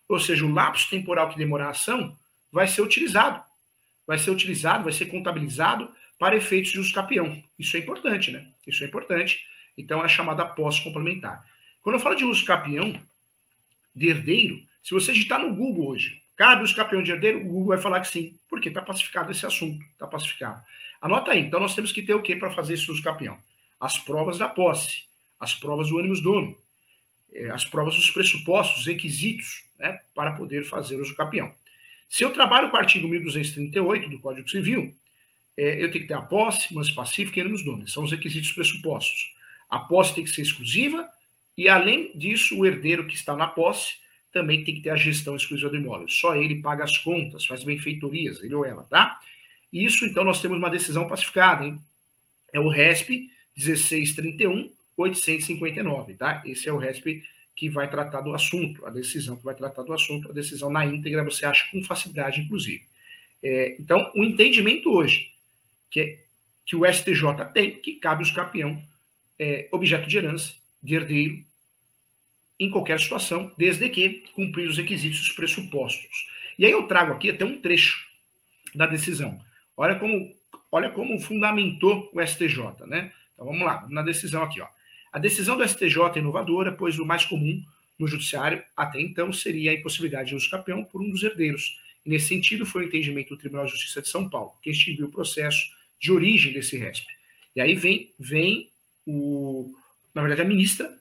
Ou 0.08 0.18
seja, 0.18 0.44
o 0.44 0.52
lapso 0.52 0.90
temporal 0.90 1.28
que 1.30 1.38
demorar 1.38 1.66
a 1.66 1.70
ação 1.70 2.16
vai 2.50 2.66
ser 2.66 2.82
utilizado. 2.82 3.42
Vai 4.06 4.18
ser 4.18 4.30
utilizado, 4.30 4.84
vai 4.84 4.92
ser 4.92 5.06
contabilizado 5.06 5.90
para 6.18 6.36
efeitos 6.36 6.72
de 6.72 6.80
uso 6.80 6.92
capião. 6.92 7.42
Isso 7.58 7.76
é 7.76 7.80
importante, 7.80 8.30
né? 8.30 8.46
Isso 8.66 8.82
é 8.82 8.86
importante. 8.86 9.40
Então, 9.76 10.04
é 10.04 10.08
chamada 10.08 10.44
posse 10.44 10.82
complementar. 10.82 11.44
Quando 11.82 11.96
eu 11.96 12.00
falo 12.00 12.14
de 12.14 12.24
uso 12.24 12.44
capião 12.44 13.00
de 13.94 14.08
herdeiro, 14.08 14.60
se 14.82 14.94
você 14.94 15.12
digitar 15.12 15.40
no 15.40 15.54
Google 15.54 15.88
hoje, 15.88 16.22
cabe 16.36 16.62
uso 16.62 16.74
capião 16.74 17.02
de 17.02 17.10
herdeiro, 17.10 17.38
o 17.40 17.44
Google 17.44 17.68
vai 17.68 17.78
falar 17.78 18.00
que 18.00 18.08
sim, 18.08 18.36
porque 18.48 18.68
está 18.68 18.82
pacificado 18.82 19.30
esse 19.30 19.46
assunto, 19.46 19.84
está 19.92 20.06
pacificado. 20.06 20.62
Anota 21.02 21.32
aí, 21.32 21.40
então 21.40 21.58
nós 21.58 21.74
temos 21.74 21.90
que 21.90 22.00
ter 22.00 22.14
o 22.14 22.22
que 22.22 22.36
para 22.36 22.52
fazer 22.52 22.74
esse 22.74 22.88
uso 22.88 23.02
capião? 23.02 23.36
As 23.80 23.98
provas 23.98 24.38
da 24.38 24.48
posse, 24.48 25.02
as 25.40 25.52
provas 25.52 25.88
do 25.88 25.98
ânimos 25.98 26.22
dono, 26.22 26.56
é, 27.32 27.50
as 27.50 27.64
provas 27.64 27.96
dos 27.96 28.08
pressupostos, 28.08 28.82
os 28.82 28.86
requisitos, 28.86 29.64
né, 29.80 30.00
para 30.14 30.30
poder 30.32 30.64
fazer 30.64 31.00
uso 31.00 31.16
capião. 31.16 31.52
Se 32.08 32.22
eu 32.22 32.30
trabalho 32.30 32.70
com 32.70 32.76
o 32.76 32.78
artigo 32.80 33.08
1238 33.08 34.08
do 34.08 34.20
Código 34.20 34.48
Civil, 34.48 34.94
é, 35.56 35.82
eu 35.82 35.90
tenho 35.90 36.04
que 36.04 36.08
ter 36.08 36.14
a 36.14 36.22
posse, 36.22 36.72
mas 36.72 36.88
pacífica 36.90 37.40
e 37.40 37.44
nos 37.44 37.64
donos. 37.64 37.92
São 37.92 38.04
os 38.04 38.12
requisitos 38.12 38.52
pressupostos. 38.52 39.34
A 39.68 39.80
posse 39.80 40.14
tem 40.14 40.22
que 40.22 40.30
ser 40.30 40.42
exclusiva 40.42 41.08
e, 41.56 41.68
além 41.68 42.16
disso, 42.16 42.56
o 42.56 42.64
herdeiro 42.64 43.06
que 43.06 43.14
está 43.16 43.34
na 43.34 43.48
posse 43.48 43.94
também 44.32 44.62
tem 44.62 44.76
que 44.76 44.82
ter 44.82 44.90
a 44.90 44.96
gestão 44.96 45.34
exclusiva 45.34 45.68
do 45.68 45.76
imóvel. 45.76 46.08
Só 46.08 46.36
ele 46.36 46.62
paga 46.62 46.84
as 46.84 46.96
contas, 46.96 47.44
faz 47.44 47.64
benfeitorias, 47.64 48.42
ele 48.42 48.54
ou 48.54 48.64
ela, 48.64 48.84
tá? 48.84 49.20
Isso, 49.72 50.04
então, 50.04 50.24
nós 50.24 50.40
temos 50.40 50.58
uma 50.58 50.70
decisão 50.70 51.06
pacificada, 51.06 51.64
hein? 51.64 51.80
É 52.52 52.60
o 52.60 52.68
RESP 52.68 53.30
1631 53.56 54.70
859, 54.96 56.14
tá? 56.14 56.42
Esse 56.44 56.68
é 56.68 56.72
o 56.72 56.76
RESP 56.76 57.24
que 57.54 57.68
vai 57.68 57.88
tratar 57.88 58.20
do 58.20 58.34
assunto, 58.34 58.84
a 58.86 58.90
decisão 58.90 59.36
que 59.36 59.44
vai 59.44 59.54
tratar 59.54 59.82
do 59.82 59.92
assunto, 59.92 60.30
a 60.30 60.32
decisão 60.32 60.70
na 60.70 60.84
íntegra 60.86 61.24
você 61.24 61.44
acha 61.44 61.70
com 61.70 61.82
facilidade, 61.84 62.40
inclusive. 62.40 62.82
É, 63.42 63.76
então, 63.78 64.10
o 64.14 64.24
entendimento 64.24 64.90
hoje 64.90 65.30
que, 65.90 66.00
é, 66.00 66.18
que 66.64 66.76
o 66.76 66.90
STJ 66.90 67.44
tem, 67.52 67.72
que 67.72 67.94
cabe 67.94 68.22
os 68.22 68.30
campeão 68.30 68.82
é, 69.38 69.68
objeto 69.70 70.08
de 70.08 70.16
herança, 70.16 70.54
de 70.82 70.94
herdeiro, 70.94 71.42
em 72.58 72.70
qualquer 72.70 73.00
situação, 73.00 73.52
desde 73.58 73.88
que 73.88 74.24
cumprir 74.34 74.68
os 74.68 74.76
requisitos 74.76 75.20
os 75.20 75.32
pressupostos. 75.32 76.28
E 76.58 76.64
aí 76.64 76.72
eu 76.72 76.84
trago 76.84 77.12
aqui 77.12 77.30
até 77.30 77.44
um 77.44 77.60
trecho 77.60 78.06
da 78.74 78.86
decisão. 78.86 79.40
Olha 79.76 79.96
como, 79.96 80.34
olha 80.70 80.90
como 80.90 81.20
fundamentou 81.20 82.10
o 82.12 82.20
STJ, 82.20 82.86
né? 82.86 83.12
Então 83.34 83.46
vamos 83.46 83.62
lá, 83.62 83.86
na 83.88 84.02
decisão 84.02 84.42
aqui, 84.42 84.60
ó. 84.60 84.68
A 85.12 85.18
decisão 85.18 85.56
do 85.56 85.66
STJ 85.66 86.16
é 86.16 86.18
inovadora, 86.18 86.72
pois 86.72 86.98
o 86.98 87.04
mais 87.04 87.24
comum 87.24 87.62
no 87.98 88.06
judiciário 88.06 88.62
até 88.76 89.00
então 89.00 89.32
seria 89.32 89.70
a 89.70 89.74
impossibilidade 89.74 90.30
de 90.30 90.34
uso 90.34 90.50
campeão 90.50 90.82
por 90.84 91.02
um 91.02 91.10
dos 91.10 91.22
herdeiros. 91.22 91.78
E 92.04 92.10
nesse 92.10 92.28
sentido, 92.28 92.66
foi 92.66 92.84
o 92.84 92.86
entendimento 92.86 93.30
do 93.30 93.38
Tribunal 93.38 93.66
de 93.66 93.72
Justiça 93.72 94.02
de 94.02 94.08
São 94.08 94.28
Paulo, 94.28 94.52
que 94.62 94.70
extinguiu 94.70 95.06
o 95.06 95.10
processo 95.10 95.70
de 96.00 96.10
origem 96.10 96.52
desse 96.52 96.76
RESP. 96.76 97.06
E 97.54 97.60
aí 97.60 97.74
vem, 97.74 98.10
vem 98.18 98.70
o, 99.06 99.72
na 100.14 100.22
verdade, 100.22 100.42
a 100.42 100.44
ministra, 100.44 100.92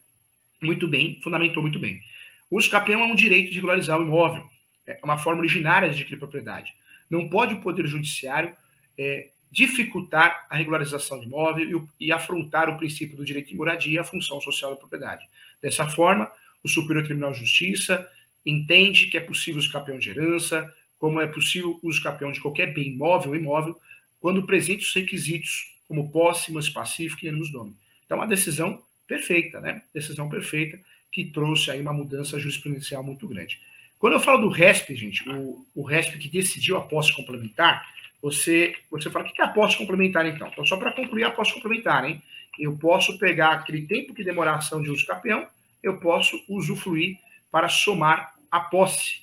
muito 0.62 0.88
bem, 0.88 1.20
fundamentou 1.24 1.64
muito 1.64 1.80
bem. 1.80 2.02
O 2.50 2.58
uso 2.58 2.70
capião 2.70 3.02
é 3.02 3.06
um 3.06 3.16
direito 3.16 3.50
de 3.50 3.56
regularizar 3.56 4.00
o 4.00 4.04
imóvel, 4.04 4.48
é 4.86 5.00
uma 5.04 5.18
forma 5.18 5.40
originária 5.40 5.90
de 5.90 5.96
adquirir 5.96 6.20
propriedade. 6.20 6.74
Não 7.12 7.28
pode 7.28 7.54
o 7.54 7.62
Poder 7.62 7.86
Judiciário 7.86 8.56
é, 8.98 9.28
dificultar 9.52 10.48
a 10.50 10.56
regularização 10.56 11.20
de 11.20 11.26
imóvel 11.26 11.90
e, 12.00 12.08
e, 12.08 12.12
afrontar 12.12 12.70
o 12.70 12.78
princípio 12.78 13.18
do 13.18 13.26
direito 13.26 13.50
de 13.50 13.56
moradia 13.56 13.94
e 13.94 14.00
a 14.00 14.04
função 14.04 14.40
social 14.40 14.72
da 14.72 14.78
propriedade. 14.78 15.28
Dessa 15.62 15.86
forma, 15.88 16.32
o 16.64 16.70
Superior 16.70 17.04
Tribunal 17.04 17.34
de 17.34 17.40
Justiça 17.40 18.10
entende 18.46 19.08
que 19.08 19.18
é 19.18 19.22
possível 19.22 19.62
o 19.62 19.72
capião 19.72 20.00
de 20.00 20.10
herança, 20.10 20.74
como 20.98 21.20
é 21.20 21.28
possível 21.28 21.78
o 21.82 21.90
uso 21.90 22.02
capião 22.02 22.32
de 22.32 22.40
qualquer 22.40 22.74
bem 22.74 22.90
imóvel 22.90 23.32
ou 23.32 23.36
imóvel, 23.36 23.80
quando 24.22 24.46
presente 24.46 24.86
os 24.86 24.94
requisitos, 24.94 25.76
como 25.88 26.10
posse, 26.10 26.52
mas 26.54 26.70
pacífico 26.70 27.26
e 27.26 27.28
ânimos 27.28 27.52
dono. 27.52 27.76
Então, 28.06 28.18
uma 28.18 28.28
decisão 28.28 28.82
perfeita, 29.06 29.60
né? 29.60 29.82
Decisão 29.94 30.30
perfeita 30.30 30.80
que 31.12 31.26
trouxe 31.26 31.70
aí 31.70 31.82
uma 31.82 31.92
mudança 31.92 32.40
jurisprudencial 32.40 33.04
muito 33.04 33.28
grande. 33.28 33.60
Quando 34.02 34.14
eu 34.14 34.20
falo 34.20 34.42
do 34.42 34.50
RESP, 34.50 34.96
gente, 34.96 35.30
o, 35.30 35.64
o 35.76 35.84
RESP 35.84 36.18
que 36.18 36.28
decidiu 36.28 36.76
a 36.76 36.82
posse 36.82 37.16
complementar, 37.16 37.88
você, 38.20 38.76
você 38.90 39.12
fala, 39.12 39.28
o 39.28 39.32
que 39.32 39.40
é 39.40 39.46
a 39.46 39.50
posse 39.50 39.78
complementar, 39.78 40.26
então? 40.26 40.48
Então, 40.48 40.66
só 40.66 40.76
para 40.76 40.92
concluir 40.92 41.24
a 41.24 41.30
posse 41.30 41.54
complementar, 41.54 42.04
hein? 42.04 42.20
Eu 42.58 42.76
posso 42.76 43.20
pegar 43.20 43.52
aquele 43.52 43.84
tempo 43.84 44.16
que 44.16 44.24
demora 44.24 44.54
a 44.54 44.56
ação 44.56 44.82
de 44.82 44.90
uso 44.90 45.06
campeão, 45.06 45.48
eu 45.84 46.00
posso 46.00 46.44
usufruir 46.50 47.20
para 47.52 47.70
somar 47.70 48.34
a 48.50 48.60
posse. 48.62 49.22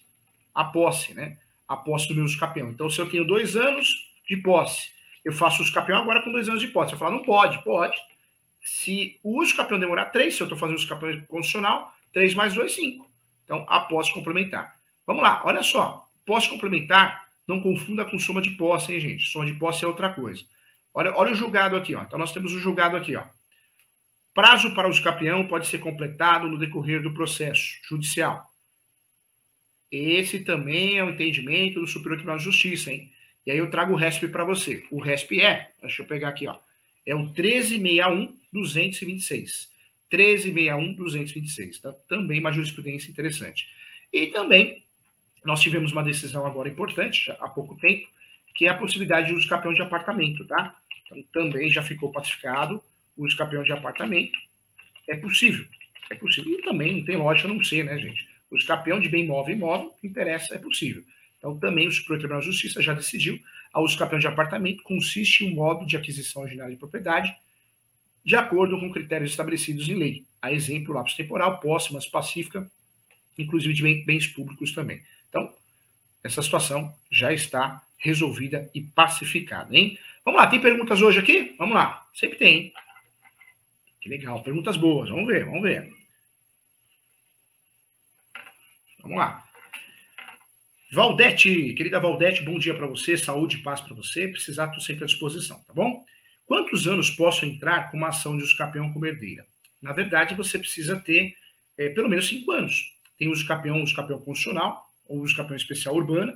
A 0.55 0.63
posse, 0.63 1.13
né? 1.13 1.37
A 1.67 1.77
posse 1.77 2.07
do 2.07 2.15
meu 2.15 2.25
uso 2.25 2.39
campeão. 2.39 2.71
Então, 2.71 2.89
se 2.89 3.01
eu 3.01 3.11
tenho 3.11 3.25
dois 3.25 3.57
anos, 3.57 4.09
de 4.29 4.37
posse. 4.37 4.93
Eu 5.25 5.33
faço 5.33 5.61
uso 5.61 5.75
campeão 5.75 5.99
agora 5.99 6.23
com 6.23 6.31
dois 6.31 6.49
anos 6.49 6.61
de 6.61 6.69
posse. 6.69 6.93
Eu 6.93 6.99
falo, 7.01 7.17
não 7.17 7.25
pode, 7.25 7.61
pode. 7.65 7.97
Se 8.63 9.19
o 9.25 9.41
uso 9.41 9.57
campeão 9.57 9.81
demorar 9.81 10.07
três, 10.07 10.37
se 10.37 10.41
eu 10.41 10.45
estou 10.45 10.57
fazendo 10.57 10.77
uso 10.77 10.87
campeão 10.87 11.21
condicional, 11.23 11.93
três 12.13 12.33
mais 12.33 12.55
dois, 12.55 12.73
cinco. 12.73 13.08
Então, 13.49 13.65
a 13.67 13.81
posse 13.81 14.13
complementar. 14.13 14.77
Vamos 15.07 15.23
lá, 15.23 15.41
olha 15.43 15.63
só. 15.63 16.07
Posse 16.27 16.51
complementar, 16.51 17.27
não 17.47 17.63
confunda 17.63 18.05
com 18.05 18.19
soma 18.19 18.43
de 18.43 18.51
posse, 18.51 18.93
hein, 18.93 19.01
gente? 19.01 19.31
Soma 19.31 19.47
de 19.47 19.55
posse 19.55 19.83
é 19.83 19.89
outra 19.89 20.11
coisa. 20.11 20.45
Olha, 20.93 21.17
olha 21.17 21.33
o 21.33 21.35
julgado 21.35 21.75
aqui, 21.75 21.95
ó. 21.95 22.03
Então, 22.03 22.19
nós 22.19 22.31
temos 22.31 22.53
o 22.53 22.59
julgado 22.59 22.95
aqui, 22.95 23.17
ó. 23.17 23.25
Prazo 24.35 24.75
para 24.75 24.87
o 24.87 25.03
campeão 25.03 25.47
pode 25.47 25.67
ser 25.67 25.79
completado 25.79 26.47
no 26.47 26.59
decorrer 26.59 27.03
do 27.03 27.15
processo 27.15 27.79
judicial. 27.89 28.47
Esse 29.91 30.41
também 30.41 30.99
é 30.99 31.05
o 31.05 31.09
entendimento 31.09 31.81
do 31.81 31.87
Superior 31.87 32.19
Tribunal 32.19 32.37
de 32.37 32.45
Justiça, 32.45 32.93
hein? 32.93 33.11
E 33.47 33.51
aí 33.51 33.57
eu 33.57 33.71
trago 33.71 33.95
o 33.95 33.97
RESP 33.97 34.29
para 34.29 34.45
você. 34.45 34.85
O 34.91 35.01
RESP 35.01 35.41
é, 35.41 35.71
deixa 35.81 36.03
eu 36.03 36.07
pegar 36.07 36.29
aqui, 36.29 36.47
ó. 36.47 36.59
É 37.07 37.15
o 37.15 37.33
1361-226. 37.33 39.69
1361-226. 40.13 41.81
Tá? 41.81 41.93
Também 42.09 42.41
uma 42.41 42.53
jurisprudência 42.53 43.11
interessante. 43.11 43.69
E 44.13 44.29
também, 44.29 44.83
nós 45.45 45.61
tivemos 45.61 45.93
uma 45.93 46.03
decisão 46.03 46.47
agora 46.47 46.69
importante, 46.69 47.31
há 47.41 47.49
pouco 47.49 47.77
tempo, 47.77 48.09
que 48.55 48.67
é 48.67 48.71
a 48.71 48.75
possibilidade 48.75 49.29
de 49.29 49.35
uso 49.35 49.49
campeão 49.49 49.73
de 49.73 49.83
apartamento, 49.83 50.45
tá? 50.47 50.75
Então, 51.07 51.23
também 51.33 51.71
já 51.71 51.83
ficou 51.83 52.11
pacificado 52.11 52.83
o 53.17 53.25
uso 53.25 53.37
campeão 53.37 53.63
de 53.63 53.73
apartamento. 53.73 54.39
É 55.07 55.17
possível. 55.17 55.65
É 56.11 56.15
possível. 56.15 56.53
E 56.53 56.63
também 56.63 56.97
não 56.97 57.05
tem 57.05 57.17
lógica 57.17 57.49
não 57.49 57.63
ser, 57.63 57.85
né, 57.85 57.99
gente? 57.99 58.27
O 58.51 58.59
campeão 58.67 58.99
de 58.99 59.09
bem 59.09 59.25
imóvel 59.25 59.55
e 59.55 59.59
imóvel, 59.59 59.91
que 60.01 60.07
interessa, 60.07 60.55
é 60.55 60.59
possível. 60.59 61.05
Então, 61.39 61.57
também 61.59 61.87
o 61.87 61.93
Supremo 61.93 62.19
Tribunal 62.19 62.41
de 62.41 62.47
Justiça 62.47 62.83
já 62.83 62.95
decidiu 62.95 63.39
a 63.73 63.81
uso 63.81 63.97
campeão 63.99 64.19
de 64.19 64.27
apartamento 64.27 64.83
consiste 64.83 65.45
em 65.45 65.53
um 65.53 65.55
modo 65.55 65.87
de 65.87 65.97
aquisição 65.97 66.43
originária 66.43 66.73
de 66.73 66.79
propriedade 66.79 67.35
de 68.29 68.37
acordo 68.37 68.79
com 68.79 68.93
critérios 68.93 69.31
estabelecidos 69.31 69.89
em 69.89 69.95
lei. 69.95 70.27
A 70.43 70.53
exemplo, 70.53 70.93
lapso 70.93 71.17
temporal, 71.17 71.61
posse, 71.61 71.95
mas 71.95 72.07
pacífica, 72.07 72.71
inclusive 73.39 73.73
de 73.73 74.05
bens 74.05 74.27
públicos 74.27 74.73
também. 74.73 75.03
Então, 75.31 75.51
essa 76.23 76.43
situação 76.43 76.95
já 77.11 77.33
está 77.33 77.83
resolvida 77.97 78.71
e 78.75 78.83
pacificada, 78.83 79.75
hein? 79.75 79.99
Vamos 80.23 80.43
lá, 80.43 80.47
tem 80.47 80.61
perguntas 80.61 81.01
hoje 81.01 81.19
aqui? 81.19 81.55
Vamos 81.57 81.75
lá, 81.75 82.07
sempre 82.13 82.37
tem, 82.37 82.55
hein? 82.55 82.73
Que 83.99 84.11
legal, 84.11 84.43
perguntas 84.43 84.77
boas, 84.77 85.09
vamos 85.09 85.27
ver, 85.27 85.47
vamos 85.47 85.63
ver. 85.63 85.91
Vamos 89.01 89.17
lá. 89.17 89.43
Valdete, 90.93 91.73
querida 91.73 91.99
Valdete, 91.99 92.43
bom 92.43 92.59
dia 92.59 92.75
para 92.75 92.87
você, 92.87 93.17
saúde 93.17 93.57
e 93.57 93.63
paz 93.63 93.81
para 93.81 93.95
você. 93.95 94.29
Precisar, 94.29 94.67
estou 94.67 94.83
sempre 94.83 95.05
à 95.05 95.07
disposição, 95.07 95.65
tá 95.67 95.73
bom? 95.73 96.05
Quantos 96.49 96.89
anos 96.89 97.11
posso 97.11 97.45
entrar 97.45 97.91
com 97.91 97.99
uma 97.99 98.09
ação 98.09 98.35
de 98.37 98.43
usucapião 98.43 98.91
como 98.91 99.05
herdeira? 99.05 99.47
Na 99.83 99.93
verdade, 99.93 100.35
você 100.35 100.59
precisa 100.59 100.99
ter 100.99 101.37
é, 101.77 101.91
pelo 101.91 102.09
menos 102.09 102.27
cinco 102.27 102.51
anos. 102.51 102.95
Tem 103.19 103.29
o 103.29 103.33
usucapião, 103.33 103.83
usucapião 103.83 104.19
constitucional, 104.19 104.83
ou 105.07 105.21
usucapião 105.21 105.57
especial 105.57 105.95
urbana, 105.95 106.35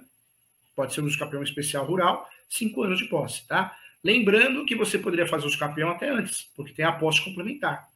pode 0.76 0.92
ser 0.92 1.00
um 1.00 1.06
usucapião 1.06 1.42
especial 1.42 1.86
rural, 1.86 2.28
cinco 2.48 2.82
anos 2.82 2.98
de 2.98 3.06
posse, 3.06 3.48
tá? 3.48 3.74
Lembrando 4.04 4.66
que 4.66 4.76
você 4.76 4.98
poderia 4.98 5.26
fazer 5.26 5.44
o 5.44 5.48
usucapião 5.48 5.90
até 5.90 6.10
antes, 6.10 6.42
porque 6.54 6.74
tem 6.74 6.84
a 6.84 6.92
posse 6.92 7.24
complementar. 7.24 7.88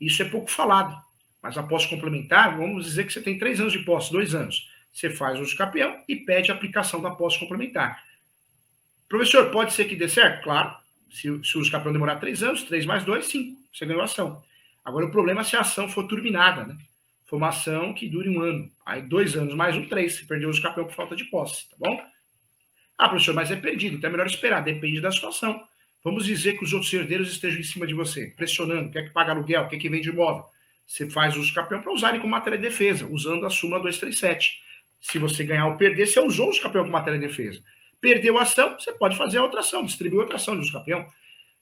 Isso 0.00 0.22
é 0.22 0.24
pouco 0.24 0.48
falado, 0.48 0.96
mas 1.42 1.58
a 1.58 1.62
posse 1.64 1.88
complementar, 1.88 2.56
vamos 2.56 2.84
dizer 2.84 3.04
que 3.04 3.12
você 3.12 3.20
tem 3.20 3.38
três 3.38 3.60
anos 3.60 3.72
de 3.72 3.80
posse, 3.80 4.12
dois 4.12 4.34
anos 4.34 4.70
você 4.92 5.10
faz 5.10 5.38
o 5.38 5.42
uso 5.42 5.56
campeão 5.56 6.02
e 6.08 6.16
pede 6.16 6.50
a 6.50 6.54
aplicação 6.54 7.00
da 7.00 7.10
posse 7.10 7.38
complementar. 7.38 8.02
Professor, 9.08 9.50
pode 9.50 9.72
ser 9.72 9.86
que 9.86 9.96
dê 9.96 10.08
certo? 10.08 10.42
Claro. 10.44 10.79
Se, 11.10 11.22
se 11.44 11.58
o 11.58 11.60
uso 11.60 11.70
campeão 11.70 11.92
demorar 11.92 12.16
três 12.16 12.42
anos, 12.42 12.62
três 12.62 12.86
mais 12.86 13.04
dois, 13.04 13.26
cinco. 13.26 13.60
Você 13.72 13.84
ganhou 13.86 14.02
a 14.02 14.04
ação. 14.04 14.42
Agora, 14.84 15.06
o 15.06 15.10
problema 15.10 15.40
é 15.40 15.44
se 15.44 15.56
a 15.56 15.60
ação 15.60 15.88
for 15.88 16.06
turbinada, 16.06 16.64
né? 16.64 16.76
For 17.26 17.36
uma 17.36 17.48
ação 17.48 17.92
que 17.92 18.08
dure 18.08 18.28
um 18.28 18.40
ano. 18.40 18.70
Aí, 18.84 19.02
dois 19.02 19.36
anos 19.36 19.54
mais 19.54 19.76
um, 19.76 19.86
três. 19.86 20.14
Você 20.14 20.24
perdeu 20.24 20.48
o 20.48 20.50
uso 20.50 20.62
campeão 20.62 20.84
por 20.84 20.94
falta 20.94 21.14
de 21.14 21.24
posse, 21.24 21.68
tá 21.70 21.76
bom? 21.78 22.00
Ah, 22.98 23.08
professor, 23.08 23.34
mas 23.34 23.50
é 23.50 23.56
perdido, 23.56 23.96
então 23.96 24.08
é 24.08 24.10
melhor 24.10 24.26
esperar. 24.26 24.62
Depende 24.62 25.00
da 25.00 25.10
situação. 25.10 25.62
Vamos 26.02 26.24
dizer 26.24 26.56
que 26.56 26.64
os 26.64 26.72
outros 26.72 26.92
herdeiros 26.92 27.30
estejam 27.30 27.60
em 27.60 27.64
cima 27.64 27.86
de 27.86 27.94
você, 27.94 28.26
pressionando, 28.36 28.90
quer 28.90 29.04
que 29.04 29.10
pague 29.10 29.30
aluguel, 29.30 29.68
quer 29.68 29.78
que 29.78 29.88
vende 29.88 30.08
imóvel. 30.08 30.44
Você 30.86 31.08
faz 31.08 31.36
o 31.36 31.40
uso 31.40 31.54
campeão 31.54 31.80
para 31.80 31.92
usarem 31.92 32.20
como 32.20 32.32
matéria 32.32 32.58
de 32.58 32.64
defesa, 32.64 33.06
usando 33.06 33.46
a 33.46 33.50
súmula 33.50 33.80
237. 33.80 34.60
Se 35.00 35.18
você 35.18 35.44
ganhar 35.44 35.66
ou 35.66 35.76
perder, 35.76 36.06
você 36.06 36.20
usou 36.20 36.50
os 36.50 36.58
campeão 36.58 36.84
com 36.84 36.90
matéria 36.90 37.18
de 37.18 37.26
defesa. 37.26 37.62
Perdeu 38.00 38.38
a 38.38 38.42
ação, 38.42 38.78
você 38.78 38.92
pode 38.92 39.16
fazer 39.16 39.38
a 39.38 39.42
outra 39.42 39.60
ação, 39.60 39.84
distribuir 39.84 40.20
outra 40.20 40.36
ação 40.36 40.54
de 40.54 40.62
uso 40.62 40.72
campeão. 40.72 41.06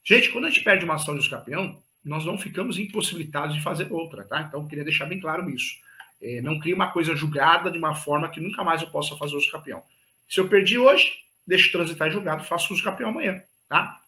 Gente, 0.04 0.30
quando 0.30 0.46
a 0.46 0.50
gente 0.50 0.62
perde 0.62 0.84
uma 0.84 0.94
ação 0.94 1.14
de 1.14 1.20
uso 1.20 1.30
campeão, 1.30 1.82
nós 2.04 2.24
não 2.24 2.38
ficamos 2.38 2.78
impossibilitados 2.78 3.54
de 3.54 3.62
fazer 3.62 3.92
outra, 3.92 4.24
tá? 4.24 4.42
Então, 4.42 4.66
queria 4.66 4.84
deixar 4.84 5.06
bem 5.06 5.20
claro 5.20 5.50
isso. 5.50 5.76
É, 6.22 6.40
não 6.40 6.58
crie 6.58 6.74
uma 6.74 6.90
coisa 6.90 7.14
julgada 7.14 7.70
de 7.70 7.78
uma 7.78 7.94
forma 7.94 8.28
que 8.28 8.40
nunca 8.40 8.64
mais 8.64 8.82
eu 8.82 8.88
possa 8.88 9.16
fazer 9.16 9.36
uso 9.36 9.50
campeão. 9.50 9.82
Se 10.28 10.40
eu 10.40 10.48
perdi 10.48 10.78
hoje, 10.78 11.12
deixo 11.46 11.72
transitar 11.72 12.10
julgado, 12.10 12.44
faço 12.44 12.72
uso 12.72 12.82
campeão 12.82 13.10
amanhã, 13.10 13.42
tá? 13.68 14.00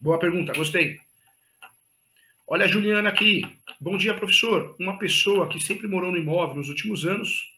Boa 0.00 0.18
pergunta, 0.18 0.52
gostei. 0.52 1.00
Olha 2.46 2.66
a 2.66 2.68
Juliana 2.68 3.08
aqui. 3.08 3.44
Bom 3.80 3.96
dia, 3.96 4.14
professor. 4.14 4.76
Uma 4.78 4.98
pessoa 4.98 5.48
que 5.48 5.58
sempre 5.58 5.88
morou 5.88 6.12
no 6.12 6.18
imóvel 6.18 6.56
nos 6.56 6.68
últimos 6.68 7.04
anos 7.04 7.55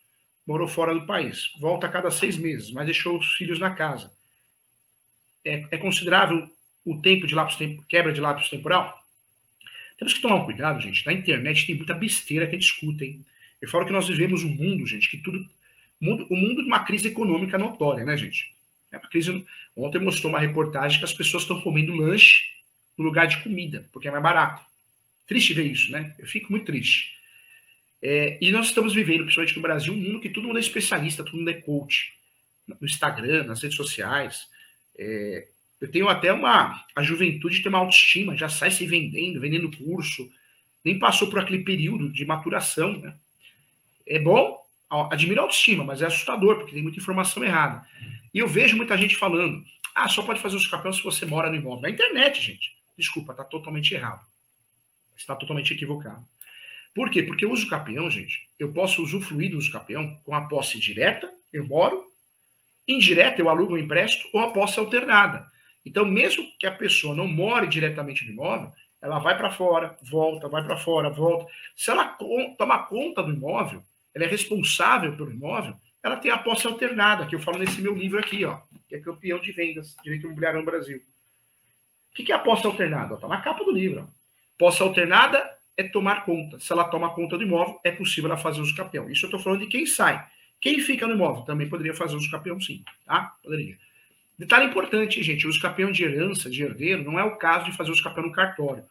morou 0.48 0.66
fora 0.66 0.94
do 0.94 1.04
país, 1.04 1.52
volta 1.60 1.86
a 1.86 1.90
cada 1.90 2.10
seis 2.10 2.38
meses, 2.38 2.70
mas 2.70 2.86
deixou 2.86 3.18
os 3.18 3.34
filhos 3.34 3.58
na 3.58 3.68
casa. 3.74 4.10
É, 5.44 5.66
é 5.70 5.76
considerável 5.76 6.50
o 6.86 6.96
tempo 7.02 7.26
de 7.26 7.34
lápis 7.34 7.58
quebra 7.86 8.14
de 8.14 8.20
lápis 8.22 8.48
temporal? 8.48 8.98
Temos 9.98 10.14
que 10.14 10.22
tomar 10.22 10.36
um 10.36 10.46
cuidado, 10.46 10.80
gente. 10.80 11.04
Na 11.04 11.12
internet 11.12 11.66
tem 11.66 11.74
muita 11.74 11.92
besteira 11.92 12.46
que 12.46 12.56
discutem. 12.56 13.22
Eu 13.60 13.68
falo 13.68 13.84
que 13.84 13.92
nós 13.92 14.08
vivemos 14.08 14.42
um 14.42 14.48
mundo, 14.48 14.86
gente, 14.86 15.10
que 15.10 15.18
tudo. 15.18 15.46
Mundo, 16.00 16.26
o 16.30 16.36
mundo 16.36 16.62
de 16.62 16.68
uma 16.68 16.82
crise 16.82 17.08
econômica 17.08 17.58
notória, 17.58 18.04
né, 18.04 18.16
gente? 18.16 18.54
É 18.90 18.96
uma 18.96 19.08
crise. 19.08 19.44
Ontem 19.76 19.98
mostrou 19.98 20.32
uma 20.32 20.40
reportagem 20.40 20.98
que 20.98 21.04
as 21.04 21.12
pessoas 21.12 21.42
estão 21.42 21.60
comendo 21.60 21.94
lanche 21.94 22.44
no 22.96 23.04
lugar 23.04 23.26
de 23.26 23.42
comida, 23.42 23.86
porque 23.92 24.08
é 24.08 24.10
mais 24.10 24.22
barato. 24.22 24.64
Triste 25.26 25.52
ver 25.52 25.64
isso, 25.64 25.92
né? 25.92 26.14
Eu 26.18 26.26
fico 26.26 26.50
muito 26.50 26.64
triste. 26.64 27.17
É, 28.02 28.38
e 28.40 28.50
nós 28.50 28.66
estamos 28.66 28.94
vivendo, 28.94 29.22
principalmente 29.22 29.56
no 29.56 29.62
Brasil, 29.62 29.92
um 29.92 29.96
mundo 29.96 30.20
que 30.20 30.28
todo 30.28 30.46
mundo 30.46 30.58
é 30.58 30.60
especialista, 30.60 31.24
todo 31.24 31.36
mundo 31.36 31.50
é 31.50 31.54
coach. 31.54 32.12
No 32.66 32.76
Instagram, 32.82 33.44
nas 33.44 33.62
redes 33.62 33.76
sociais. 33.76 34.46
É, 34.96 35.48
eu 35.80 35.90
tenho 35.90 36.08
até 36.08 36.32
uma. 36.32 36.84
A 36.94 37.02
juventude 37.02 37.62
tem 37.62 37.68
uma 37.68 37.78
autoestima, 37.78 38.36
já 38.36 38.48
sai 38.48 38.70
se 38.70 38.86
vendendo, 38.86 39.40
vendendo 39.40 39.76
curso, 39.76 40.30
nem 40.84 40.98
passou 40.98 41.28
por 41.28 41.38
aquele 41.38 41.62
período 41.62 42.08
de 42.10 42.24
maturação. 42.24 42.98
Né? 42.98 43.14
É 44.06 44.18
bom, 44.18 44.60
admiro 45.10 45.40
a 45.40 45.44
autoestima, 45.44 45.84
mas 45.84 46.02
é 46.02 46.06
assustador, 46.06 46.56
porque 46.56 46.72
tem 46.72 46.82
muita 46.82 46.98
informação 46.98 47.44
errada. 47.44 47.86
E 48.34 48.38
eu 48.38 48.48
vejo 48.48 48.76
muita 48.76 48.96
gente 48.96 49.16
falando: 49.16 49.64
ah, 49.94 50.08
só 50.08 50.22
pode 50.22 50.40
fazer 50.40 50.56
o 50.56 50.60
escapão 50.60 50.92
se 50.92 51.02
você 51.02 51.24
mora 51.24 51.50
no 51.50 51.56
imóvel. 51.56 51.82
Na 51.82 51.90
internet, 51.90 52.40
gente. 52.40 52.76
Desculpa, 52.96 53.32
está 53.32 53.44
totalmente 53.44 53.94
errado. 53.94 54.24
Está 55.16 55.34
totalmente 55.36 55.72
equivocado. 55.72 56.24
Por 56.98 57.10
quê? 57.10 57.22
Porque 57.22 57.46
o 57.46 57.52
uso 57.52 57.68
capião, 57.68 58.10
gente, 58.10 58.48
eu 58.58 58.72
posso 58.72 59.00
usufruir 59.00 59.52
do 59.52 59.56
uso 59.56 59.70
capião 59.70 60.18
com 60.24 60.34
a 60.34 60.48
posse 60.48 60.80
direta, 60.80 61.32
eu 61.52 61.64
moro, 61.64 62.04
indireta, 62.88 63.40
eu 63.40 63.48
alugo 63.48 63.74
ou 63.74 63.78
empresto, 63.78 64.28
ou 64.32 64.40
a 64.40 64.50
posse 64.50 64.80
alternada. 64.80 65.46
Então, 65.86 66.04
mesmo 66.04 66.44
que 66.58 66.66
a 66.66 66.72
pessoa 66.72 67.14
não 67.14 67.28
more 67.28 67.68
diretamente 67.68 68.24
no 68.24 68.32
imóvel, 68.32 68.72
ela 69.00 69.20
vai 69.20 69.38
para 69.38 69.48
fora, 69.48 69.96
volta, 70.02 70.48
vai 70.48 70.64
para 70.64 70.76
fora, 70.76 71.08
volta. 71.08 71.46
Se 71.76 71.88
ela 71.88 72.04
toma 72.58 72.82
conta 72.82 73.22
do 73.22 73.32
imóvel, 73.32 73.80
ela 74.12 74.24
é 74.24 74.28
responsável 74.28 75.16
pelo 75.16 75.30
imóvel, 75.30 75.76
ela 76.02 76.16
tem 76.16 76.32
a 76.32 76.38
posse 76.38 76.66
alternada, 76.66 77.26
que 77.26 77.36
eu 77.36 77.40
falo 77.40 77.58
nesse 77.58 77.80
meu 77.80 77.94
livro 77.94 78.18
aqui, 78.18 78.44
ó, 78.44 78.58
que 78.88 78.96
é 78.96 78.98
campeão 78.98 79.38
de 79.38 79.52
vendas, 79.52 79.94
direito 80.02 80.26
imobiliário 80.26 80.58
no 80.58 80.66
Brasil. 80.66 81.00
O 82.10 82.14
que 82.24 82.32
é 82.32 82.34
a 82.34 82.40
posse 82.40 82.66
alternada? 82.66 83.14
Está 83.14 83.28
na 83.28 83.40
capa 83.40 83.62
do 83.62 83.70
livro. 83.70 84.02
Ó. 84.02 84.18
Posse 84.58 84.82
alternada 84.82 85.57
é 85.78 85.84
tomar 85.84 86.24
conta. 86.24 86.58
Se 86.58 86.72
ela 86.72 86.84
toma 86.84 87.14
conta 87.14 87.38
do 87.38 87.44
imóvel, 87.44 87.80
é 87.84 87.92
possível 87.92 88.28
ela 88.28 88.36
fazer 88.36 88.60
uso 88.60 88.74
campeão. 88.74 89.08
Isso 89.08 89.24
eu 89.24 89.28
estou 89.28 89.40
falando 89.40 89.60
de 89.60 89.68
quem 89.68 89.86
sai. 89.86 90.26
Quem 90.60 90.80
fica 90.80 91.06
no 91.06 91.14
imóvel 91.14 91.44
também 91.44 91.68
poderia 91.68 91.94
fazer 91.94 92.16
uso 92.16 92.28
campeão, 92.28 92.60
sim. 92.60 92.82
Tá? 93.06 93.36
Poderia. 93.42 93.78
Detalhe 94.36 94.66
importante, 94.66 95.22
gente: 95.22 95.46
o 95.46 95.60
campeão 95.60 95.92
de 95.92 96.02
herança, 96.02 96.50
de 96.50 96.64
herdeiro, 96.64 97.04
não 97.04 97.16
é 97.16 97.22
o 97.22 97.36
caso 97.36 97.66
de 97.66 97.76
fazer 97.76 97.92
uso 97.92 98.02
campeão 98.02 98.26
no 98.26 98.32
cartório. 98.32 98.84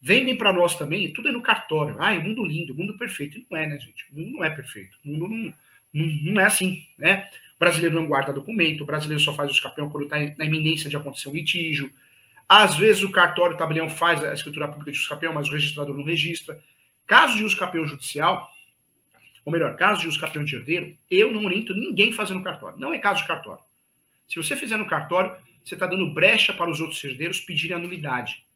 Vendem 0.00 0.36
para 0.36 0.52
nós 0.52 0.76
também, 0.76 1.12
tudo 1.12 1.28
é 1.28 1.32
no 1.32 1.42
cartório. 1.42 1.96
Ah, 1.98 2.14
é 2.14 2.20
mundo 2.20 2.44
lindo, 2.44 2.72
mundo 2.72 2.96
perfeito. 2.96 3.36
E 3.36 3.46
não 3.50 3.58
é, 3.58 3.66
né, 3.66 3.80
gente? 3.80 4.06
O 4.12 4.20
mundo 4.20 4.30
não 4.34 4.44
é 4.44 4.50
perfeito. 4.50 4.96
O 5.04 5.08
mundo 5.08 5.28
não, 5.28 5.54
não, 5.92 6.06
não 6.34 6.40
é 6.40 6.44
assim, 6.44 6.84
né? 6.96 7.28
O 7.56 7.58
brasileiro 7.58 7.96
não 7.96 8.06
guarda 8.06 8.32
documento, 8.32 8.82
o 8.82 8.86
brasileiro 8.86 9.20
só 9.20 9.34
faz 9.34 9.50
o 9.50 9.60
campeão 9.60 9.90
quando 9.90 10.04
está 10.04 10.16
na 10.38 10.44
iminência 10.44 10.88
de 10.88 10.96
acontecer 10.96 11.28
um 11.28 11.32
litígio. 11.32 11.92
Às 12.48 12.76
vezes 12.76 13.02
o 13.02 13.12
cartório, 13.12 13.54
o 13.54 13.58
tabelião 13.58 13.90
faz 13.90 14.24
a 14.24 14.32
escritura 14.32 14.68
pública 14.68 14.90
de 14.90 14.98
uso 14.98 15.08
campeão, 15.08 15.34
mas 15.34 15.48
o 15.48 15.52
registrador 15.52 15.94
não 15.94 16.04
registra. 16.04 16.58
Caso 17.06 17.36
de 17.36 17.44
uso 17.44 17.56
campeão 17.56 17.86
judicial, 17.86 18.50
ou 19.44 19.52
melhor, 19.52 19.76
caso 19.76 20.00
de 20.00 20.08
uso 20.08 20.18
campeão 20.18 20.44
de 20.44 20.56
herdeiro, 20.56 20.96
eu 21.10 21.32
não 21.32 21.44
oriento 21.44 21.74
ninguém 21.74 22.12
fazendo 22.12 22.42
cartório. 22.42 22.78
Não 22.78 22.92
é 22.92 22.98
caso 22.98 23.22
de 23.22 23.28
cartório. 23.28 23.62
Se 24.26 24.36
você 24.36 24.56
fizer 24.56 24.76
no 24.76 24.86
cartório, 24.86 25.36
você 25.64 25.74
está 25.74 25.86
dando 25.86 26.12
brecha 26.12 26.52
para 26.52 26.70
os 26.70 26.80
outros 26.80 27.02
herdeiros 27.04 27.40
pedirem 27.40 27.76
anulidade. 27.76 28.46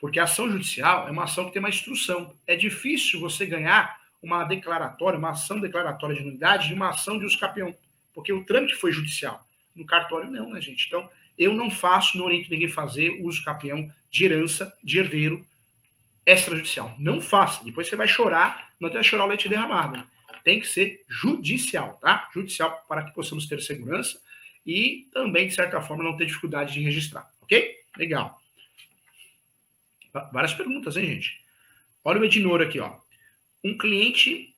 Porque 0.00 0.18
a 0.18 0.24
ação 0.24 0.50
judicial 0.50 1.08
é 1.08 1.10
uma 1.10 1.24
ação 1.24 1.44
que 1.44 1.52
tem 1.52 1.60
uma 1.60 1.68
instrução. 1.68 2.34
É 2.46 2.56
difícil 2.56 3.20
você 3.20 3.46
ganhar 3.46 3.98
uma 4.22 4.44
declaratória, 4.44 5.18
uma 5.18 5.30
ação 5.30 5.60
declaratória 5.60 6.16
de 6.16 6.22
nulidade 6.22 6.68
de 6.68 6.74
uma 6.74 6.90
ação 6.90 7.18
de 7.18 7.24
uso 7.24 7.38
campeão, 7.38 7.74
porque 8.12 8.32
o 8.32 8.44
trâmite 8.44 8.74
foi 8.74 8.92
judicial. 8.92 9.46
No 9.74 9.86
cartório, 9.86 10.30
não, 10.30 10.50
né, 10.50 10.60
gente? 10.60 10.86
Então, 10.86 11.08
eu 11.38 11.54
não 11.54 11.70
faço, 11.70 12.18
não 12.18 12.24
oriento 12.24 12.50
ninguém 12.50 12.68
fazer 12.68 13.20
uso 13.22 13.44
campeão 13.44 13.90
de 14.10 14.24
herança, 14.24 14.76
de 14.82 14.98
herdeiro 14.98 15.46
extrajudicial. 16.26 16.94
Não 16.98 17.20
faça. 17.20 17.64
Depois 17.64 17.88
você 17.88 17.96
vai 17.96 18.08
chorar, 18.08 18.70
não 18.80 18.90
tem 18.90 19.02
chorar 19.02 19.24
o 19.24 19.28
leite 19.28 19.48
derramado. 19.48 19.96
Né? 19.96 20.06
Tem 20.44 20.60
que 20.60 20.66
ser 20.66 21.04
judicial, 21.08 21.98
tá? 22.00 22.28
Judicial 22.34 22.84
para 22.88 23.04
que 23.04 23.14
possamos 23.14 23.46
ter 23.46 23.60
segurança 23.62 24.20
e 24.66 25.08
também, 25.12 25.48
de 25.48 25.54
certa 25.54 25.80
forma, 25.80 26.04
não 26.04 26.16
ter 26.16 26.26
dificuldade 26.26 26.74
de 26.74 26.82
registrar. 26.82 27.30
Ok? 27.40 27.76
Legal. 27.96 28.40
Várias 30.32 30.54
perguntas, 30.54 30.96
hein, 30.96 31.06
gente? 31.06 31.40
Olha 32.04 32.20
o 32.20 32.24
Edinor 32.24 32.60
aqui, 32.60 32.80
ó. 32.80 32.96
Um 33.64 33.76
cliente 33.76 34.54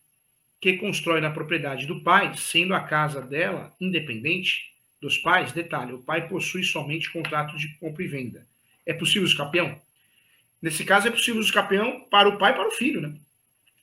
que 0.60 0.76
constrói 0.76 1.20
na 1.20 1.30
propriedade 1.30 1.86
do 1.86 2.00
pai, 2.00 2.36
sendo 2.36 2.74
a 2.74 2.80
casa 2.80 3.20
dela 3.20 3.74
independente 3.80 4.69
dos 5.00 5.16
pais, 5.18 5.52
detalhe, 5.52 5.92
o 5.92 6.02
pai 6.02 6.28
possui 6.28 6.62
somente 6.62 7.10
contrato 7.10 7.56
de 7.56 7.68
compra 7.78 8.04
e 8.04 8.08
venda. 8.08 8.46
É 8.84 8.92
possível 8.92 9.26
escapeão? 9.26 9.80
Nesse 10.60 10.84
caso, 10.84 11.08
é 11.08 11.10
possível 11.10 11.40
escapeão 11.40 12.00
para 12.10 12.28
o 12.28 12.36
pai 12.36 12.52
e 12.52 12.54
para 12.54 12.68
o 12.68 12.72
filho, 12.72 13.00
né? 13.00 13.14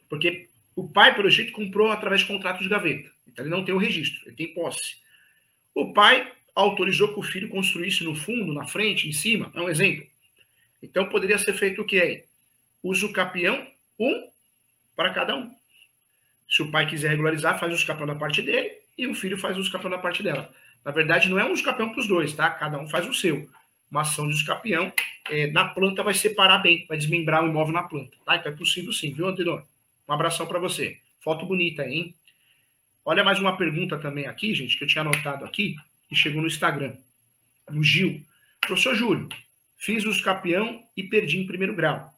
Porque 0.08 0.48
o 0.76 0.88
pai, 0.88 1.16
pelo 1.16 1.30
jeito, 1.30 1.52
comprou 1.52 1.92
através 1.92 2.22
de 2.22 2.28
contrato 2.28 2.62
de 2.62 2.70
gaveta. 2.70 3.10
Então, 3.28 3.44
ele 3.44 3.54
não 3.54 3.66
tem 3.66 3.74
o 3.74 3.80
registro, 3.80 4.28
ele 4.28 4.36
tem 4.36 4.54
posse. 4.54 4.98
O 5.74 5.92
pai 5.92 6.32
autorizou 6.54 7.14
que 7.14 7.20
o 7.20 7.24
filho 7.24 7.50
construísse 7.50 8.04
no 8.04 8.16
fundo, 8.16 8.54
na 8.54 8.66
frente, 8.68 9.08
em 9.08 9.12
cima. 9.12 9.52
É 9.56 9.62
um 9.62 9.70
exemplo. 9.70 10.06
Então, 10.82 11.10
poderia 11.10 11.38
ser 11.38 11.54
feito 11.54 11.82
o 11.82 11.86
que 11.86 12.00
aí? 12.00 12.24
Uso 12.84 13.12
capião, 13.12 13.66
um 14.00 14.30
para 14.96 15.14
cada 15.14 15.36
um. 15.36 15.52
Se 16.50 16.62
o 16.62 16.72
pai 16.72 16.88
quiser 16.88 17.10
regularizar, 17.10 17.60
faz 17.60 17.74
o 17.74 17.76
escapão 17.76 18.08
da 18.08 18.16
parte 18.16 18.42
dele 18.42 18.72
e 18.98 19.08
o 19.08 19.14
filho 19.14 19.38
faz 19.38 19.58
o 19.58 19.62
escapão 19.62 19.90
da 19.90 19.98
parte 19.98 20.24
dela. 20.24 20.54
Na 20.88 20.94
verdade, 20.94 21.28
não 21.28 21.38
é 21.38 21.44
um 21.44 21.52
escapião 21.52 21.90
para 21.90 22.00
os 22.00 22.08
dois, 22.08 22.32
tá? 22.32 22.50
Cada 22.50 22.80
um 22.80 22.88
faz 22.88 23.06
o 23.06 23.14
seu. 23.14 23.50
Uma 23.92 24.04
ação 24.04 24.26
de 24.26 24.36
escapião 24.36 24.90
é, 25.30 25.48
na 25.48 25.68
planta 25.68 26.02
vai 26.02 26.14
separar 26.14 26.60
bem, 26.60 26.86
vai 26.88 26.98
desmembrar 26.98 27.44
o 27.44 27.50
imóvel 27.50 27.74
na 27.74 27.84
planta, 27.84 28.16
tá? 28.26 28.38
Então 28.38 28.54
é 28.54 28.56
possível 28.56 28.94
sim, 28.94 29.12
viu, 29.12 29.28
Antenor? 29.28 29.66
Um 30.08 30.14
abração 30.14 30.48
para 30.48 30.60
você. 30.60 30.98
Foto 31.20 31.46
bonita 31.46 31.82
aí, 31.82 31.94
hein? 31.94 32.16
Olha 33.04 33.22
mais 33.22 33.38
uma 33.38 33.58
pergunta 33.58 33.98
também 33.98 34.28
aqui, 34.28 34.56
gente, 34.56 34.78
que 34.78 34.86
eu 34.86 34.88
tinha 34.88 35.02
anotado 35.02 35.44
aqui, 35.44 35.76
que 36.08 36.16
chegou 36.16 36.42
no 36.42 36.48
Instagram. 36.48 36.96
No 37.70 37.84
Gil. 37.84 38.26
Professor 38.62 38.96
Júlio, 38.96 39.28
fiz 39.76 40.06
o 40.06 40.10
escapião 40.10 40.82
e 40.96 41.04
perdi 41.04 41.38
em 41.38 41.46
primeiro 41.46 41.76
grau. 41.76 42.14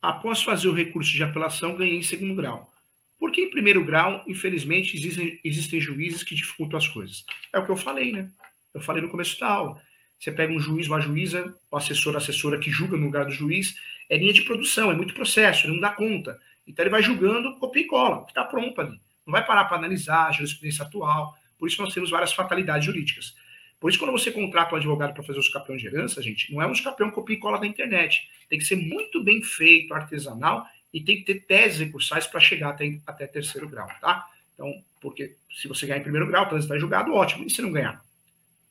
Após 0.00 0.42
fazer 0.42 0.68
o 0.68 0.74
recurso 0.74 1.12
de 1.12 1.22
apelação, 1.22 1.76
ganhei 1.76 1.98
em 1.98 2.02
segundo 2.02 2.34
grau. 2.34 2.72
Porque 3.18 3.42
em 3.42 3.50
primeiro 3.50 3.84
grau, 3.84 4.22
infelizmente, 4.26 4.96
existem, 4.96 5.40
existem 5.42 5.80
juízes 5.80 6.22
que 6.22 6.34
dificultam 6.34 6.78
as 6.78 6.86
coisas. 6.86 7.24
É 7.52 7.58
o 7.58 7.64
que 7.64 7.70
eu 7.70 7.76
falei, 7.76 8.12
né? 8.12 8.30
Eu 8.72 8.80
falei 8.80 9.02
no 9.02 9.08
começo 9.08 9.38
da 9.40 9.48
aula. 9.48 9.82
Você 10.18 10.32
pega 10.32 10.52
um 10.52 10.60
juiz, 10.60 10.86
uma 10.86 11.00
juíza, 11.00 11.54
o 11.70 11.76
assessor, 11.76 12.14
a 12.14 12.18
assessora 12.18 12.58
que 12.58 12.70
julga 12.70 12.96
no 12.96 13.06
lugar 13.06 13.24
do 13.24 13.32
juiz, 13.32 13.74
é 14.08 14.16
linha 14.16 14.32
de 14.32 14.42
produção, 14.42 14.90
é 14.90 14.94
muito 14.94 15.14
processo, 15.14 15.66
ele 15.66 15.74
não 15.74 15.80
dá 15.80 15.90
conta. 15.90 16.38
Então 16.66 16.82
ele 16.82 16.90
vai 16.90 17.02
julgando 17.02 17.56
copia 17.58 17.82
e 17.82 17.86
cola, 17.86 18.24
que 18.24 18.30
está 18.30 18.44
pronto 18.44 18.80
ali. 18.80 19.00
Não 19.26 19.32
vai 19.32 19.44
parar 19.44 19.64
para 19.64 19.76
analisar 19.76 20.28
a 20.28 20.32
jurisprudência 20.32 20.84
atual. 20.84 21.36
Por 21.58 21.68
isso 21.68 21.80
nós 21.82 21.92
temos 21.92 22.10
várias 22.10 22.32
fatalidades 22.32 22.84
jurídicas. 22.84 23.34
Por 23.80 23.90
isso, 23.90 23.98
quando 23.98 24.10
você 24.10 24.30
contrata 24.32 24.74
um 24.74 24.78
advogado 24.78 25.14
para 25.14 25.22
fazer 25.22 25.38
os 25.38 25.48
campeões 25.48 25.80
de 25.80 25.86
herança, 25.86 26.20
gente, 26.20 26.52
não 26.52 26.60
é 26.60 26.66
um 26.66 26.72
escapeão 26.72 27.10
copia 27.10 27.36
e 27.36 27.38
cola 27.38 27.58
da 27.58 27.66
internet. 27.66 28.28
Tem 28.48 28.58
que 28.58 28.64
ser 28.64 28.76
muito 28.76 29.22
bem 29.22 29.40
feito, 29.40 29.94
artesanal, 29.94 30.66
e 30.92 31.00
tem 31.00 31.16
que 31.16 31.24
ter 31.24 31.40
teses 31.46 31.78
recursais 31.78 32.26
para 32.26 32.40
chegar 32.40 32.70
até, 32.70 32.98
até 33.06 33.26
terceiro 33.26 33.68
grau, 33.68 33.88
tá? 34.00 34.28
Então, 34.54 34.82
porque 35.00 35.36
se 35.54 35.68
você 35.68 35.86
ganhar 35.86 36.00
em 36.00 36.02
primeiro 36.02 36.26
grau, 36.26 36.48
trânsito 36.48 36.68
vai 36.68 36.80
julgado, 36.80 37.14
ótimo. 37.14 37.46
E 37.46 37.50
se 37.50 37.62
não 37.62 37.70
ganhar? 37.70 38.04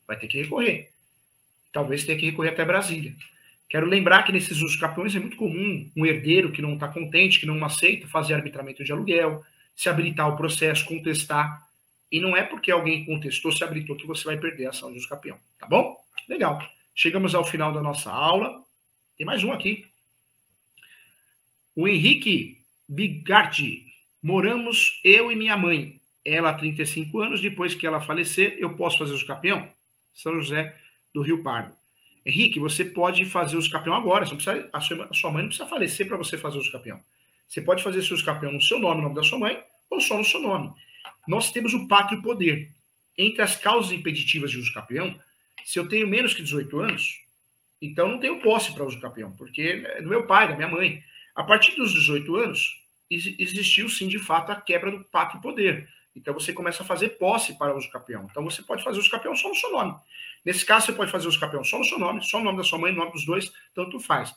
Vai 0.06 0.18
ter 0.18 0.26
que 0.26 0.40
recorrer. 0.42 0.90
Talvez 1.72 2.04
tenha 2.04 2.18
que 2.18 2.26
recorrer 2.26 2.50
até 2.50 2.64
Brasília. 2.64 3.14
Quero 3.68 3.86
lembrar 3.86 4.22
que 4.22 4.32
nesses 4.32 4.62
usos 4.62 4.76
campeões 4.76 5.14
é 5.14 5.18
muito 5.18 5.36
comum 5.36 5.90
um 5.94 6.06
herdeiro 6.06 6.50
que 6.50 6.62
não 6.62 6.74
está 6.74 6.88
contente, 6.88 7.38
que 7.38 7.46
não 7.46 7.62
aceita 7.64 8.08
fazer 8.08 8.34
arbitramento 8.34 8.82
de 8.82 8.92
aluguel, 8.92 9.44
se 9.76 9.88
habilitar 9.88 10.28
o 10.28 10.36
processo, 10.36 10.86
contestar. 10.86 11.66
E 12.10 12.20
não 12.20 12.36
é 12.36 12.42
porque 12.42 12.70
alguém 12.70 13.04
contestou, 13.04 13.52
se 13.52 13.62
habilitou, 13.62 13.96
que 13.96 14.06
você 14.06 14.24
vai 14.24 14.38
perder 14.38 14.66
a 14.66 14.70
ação 14.70 14.90
de 14.90 14.98
uso 14.98 15.08
campeão. 15.08 15.38
Tá 15.58 15.66
bom? 15.66 15.96
Legal. 16.28 16.62
Chegamos 16.94 17.34
ao 17.34 17.44
final 17.44 17.72
da 17.72 17.82
nossa 17.82 18.10
aula. 18.10 18.62
Tem 19.16 19.26
mais 19.26 19.44
um 19.44 19.52
aqui. 19.52 19.86
O 21.78 21.86
Henrique 21.86 22.58
Bigardi. 22.88 23.86
Moramos 24.20 25.00
eu 25.04 25.30
e 25.30 25.36
minha 25.36 25.56
mãe. 25.56 26.00
Ela 26.24 26.50
há 26.50 26.52
35 26.52 27.20
anos. 27.20 27.40
Depois 27.40 27.72
que 27.72 27.86
ela 27.86 28.00
falecer, 28.00 28.56
eu 28.58 28.74
posso 28.74 28.98
fazer 28.98 29.12
uso 29.12 29.24
campeão? 29.24 29.68
São 30.12 30.34
José 30.34 30.76
do 31.14 31.22
Rio 31.22 31.40
Pardo. 31.40 31.72
Henrique, 32.26 32.58
você 32.58 32.84
pode 32.84 33.24
fazer 33.26 33.56
o 33.56 33.70
campeão 33.70 33.94
agora. 33.94 34.26
Precisa, 34.26 34.68
a, 34.72 34.80
sua, 34.80 35.04
a 35.08 35.14
sua 35.14 35.30
mãe 35.30 35.42
não 35.42 35.50
precisa 35.50 35.68
falecer 35.68 36.08
para 36.08 36.16
você 36.16 36.36
fazer 36.36 36.58
o 36.58 36.72
campeão. 36.72 37.00
Você 37.46 37.60
pode 37.60 37.80
fazer 37.80 38.02
seu 38.02 38.20
campeão 38.24 38.50
no 38.50 38.60
seu 38.60 38.80
nome, 38.80 38.96
no 38.96 39.02
nome 39.02 39.14
da 39.14 39.22
sua 39.22 39.38
mãe, 39.38 39.62
ou 39.88 40.00
só 40.00 40.18
no 40.18 40.24
seu 40.24 40.40
nome. 40.40 40.72
Nós 41.28 41.52
temos 41.52 41.74
o 41.74 41.86
pátrio 41.86 42.20
poder. 42.20 42.72
Entre 43.16 43.40
as 43.40 43.54
causas 43.54 43.92
impeditivas 43.92 44.50
de 44.50 44.58
uso 44.58 44.74
campeão, 44.74 45.16
se 45.64 45.78
eu 45.78 45.88
tenho 45.88 46.08
menos 46.08 46.34
que 46.34 46.42
18 46.42 46.80
anos, 46.80 47.20
então 47.80 48.08
não 48.08 48.18
tenho 48.18 48.40
posse 48.40 48.72
para 48.72 48.84
uso 48.84 48.98
campeão, 48.98 49.30
porque 49.30 49.86
é 49.86 50.02
do 50.02 50.08
meu 50.08 50.26
pai, 50.26 50.48
da 50.48 50.56
minha 50.56 50.66
mãe. 50.66 51.04
A 51.38 51.44
partir 51.44 51.76
dos 51.76 51.92
18 51.92 52.34
anos, 52.34 52.82
existiu 53.08 53.88
sim, 53.88 54.08
de 54.08 54.18
fato, 54.18 54.50
a 54.50 54.56
quebra 54.56 54.90
do 54.90 55.04
pátrio 55.04 55.40
poder. 55.40 55.88
Então 56.16 56.34
você 56.34 56.52
começa 56.52 56.82
a 56.82 56.86
fazer 56.86 57.10
posse 57.10 57.56
para 57.56 57.76
uso 57.76 57.88
campeão. 57.92 58.26
Então 58.28 58.42
você 58.42 58.60
pode 58.60 58.82
fazer 58.82 58.98
uso 58.98 59.08
campeão 59.08 59.36
só 59.36 59.48
no 59.48 59.54
seu 59.54 59.70
nome. 59.70 59.94
Nesse 60.44 60.66
caso, 60.66 60.86
você 60.86 60.92
pode 60.92 61.12
fazer 61.12 61.28
uso 61.28 61.38
campeão 61.38 61.62
só 61.62 61.78
no 61.78 61.84
seu 61.84 61.96
nome, 61.96 62.24
só 62.24 62.38
no 62.38 62.44
nome 62.46 62.58
da 62.58 62.64
sua 62.64 62.76
mãe, 62.76 62.90
no 62.90 62.98
nome 62.98 63.12
dos 63.12 63.24
dois, 63.24 63.52
tanto 63.72 64.00
faz. 64.00 64.34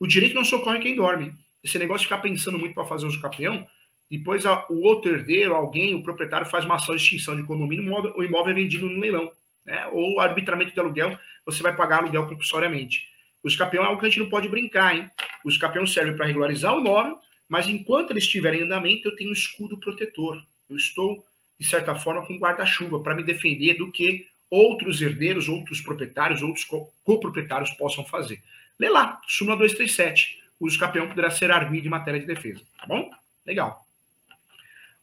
O 0.00 0.06
direito 0.08 0.34
não 0.34 0.44
socorre 0.44 0.80
quem 0.80 0.96
dorme. 0.96 1.32
Esse 1.62 1.78
negócio 1.78 2.00
de 2.00 2.06
ficar 2.06 2.20
pensando 2.20 2.58
muito 2.58 2.74
para 2.74 2.86
fazer 2.86 3.06
uso 3.06 3.20
campeão, 3.20 3.64
depois 4.10 4.44
a, 4.44 4.66
o 4.68 4.82
outro 4.82 5.12
herdeiro, 5.12 5.54
alguém, 5.54 5.94
o 5.94 6.02
proprietário 6.02 6.48
faz 6.48 6.64
uma 6.64 6.74
ação 6.74 6.96
de 6.96 7.00
extinção 7.00 7.36
de 7.36 7.44
condomínio, 7.44 7.88
o 8.16 8.24
imóvel 8.24 8.50
é 8.50 8.54
vendido 8.54 8.90
no 8.90 8.98
leilão. 8.98 9.30
Né? 9.64 9.86
Ou 9.92 10.18
arbitramento 10.18 10.74
de 10.74 10.80
aluguel, 10.80 11.16
você 11.46 11.62
vai 11.62 11.76
pagar 11.76 11.98
aluguel 11.98 12.26
compulsoriamente. 12.26 13.11
O 13.42 13.48
escapeão 13.48 13.82
é 13.82 13.86
algo 13.86 14.00
que 14.00 14.06
a 14.06 14.08
gente 14.08 14.20
não 14.20 14.28
pode 14.28 14.48
brincar, 14.48 14.96
hein? 14.96 15.10
O 15.44 15.48
escapeão 15.48 15.86
serve 15.86 16.12
para 16.12 16.26
regularizar 16.26 16.74
o 16.74 16.80
imóvel, 16.80 17.18
mas 17.48 17.68
enquanto 17.68 18.10
ele 18.10 18.20
estiver 18.20 18.54
em 18.54 18.62
andamento, 18.62 19.08
eu 19.08 19.16
tenho 19.16 19.30
um 19.30 19.34
escudo 19.34 19.78
protetor. 19.78 20.42
Eu 20.70 20.76
estou, 20.76 21.24
de 21.58 21.66
certa 21.66 21.94
forma, 21.94 22.24
com 22.24 22.38
guarda-chuva 22.38 23.00
para 23.00 23.14
me 23.14 23.24
defender 23.24 23.74
do 23.74 23.90
que 23.90 24.26
outros 24.48 25.02
herdeiros, 25.02 25.48
outros 25.48 25.80
proprietários, 25.80 26.42
outros 26.42 26.64
coproprietários 27.04 27.70
possam 27.70 28.04
fazer. 28.04 28.42
Lê 28.78 28.88
lá, 28.88 29.20
súmula 29.26 29.56
237. 29.56 30.40
O 30.60 30.66
uso 30.66 30.78
campeão 30.78 31.08
poderá 31.08 31.30
ser 31.30 31.50
arguido 31.50 31.86
em 31.86 31.90
matéria 31.90 32.20
de 32.20 32.26
defesa. 32.26 32.60
Tá 32.78 32.86
bom? 32.86 33.10
Legal. 33.44 33.84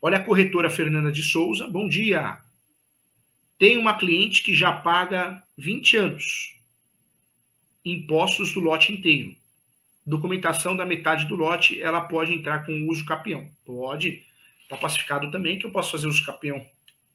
Olha 0.02 0.18
a 0.18 0.24
corretora 0.24 0.70
Fernanda 0.70 1.12
de 1.12 1.22
Souza. 1.22 1.68
Bom 1.68 1.90
dia. 1.90 2.38
Tem 3.58 3.78
uma 3.78 3.98
cliente 3.98 4.42
que 4.42 4.56
já 4.56 4.72
paga 4.72 5.44
20 5.58 5.98
anos 5.98 6.59
impostos 7.84 8.54
do 8.54 8.60
lote 8.60 8.92
inteiro. 8.92 9.36
Documentação 10.06 10.76
da 10.76 10.86
metade 10.86 11.26
do 11.26 11.36
lote, 11.36 11.82
ela 11.82 12.02
pode 12.02 12.34
entrar 12.34 12.66
com 12.66 12.88
uso 12.88 13.06
capião. 13.06 13.50
Pode. 13.66 14.26
Está 14.64 14.78
pacificado 14.78 15.30
também 15.32 15.58
que 15.58 15.66
eu 15.66 15.72
posso 15.72 15.92
fazer 15.92 16.08
uso 16.08 16.26
capião 16.26 16.66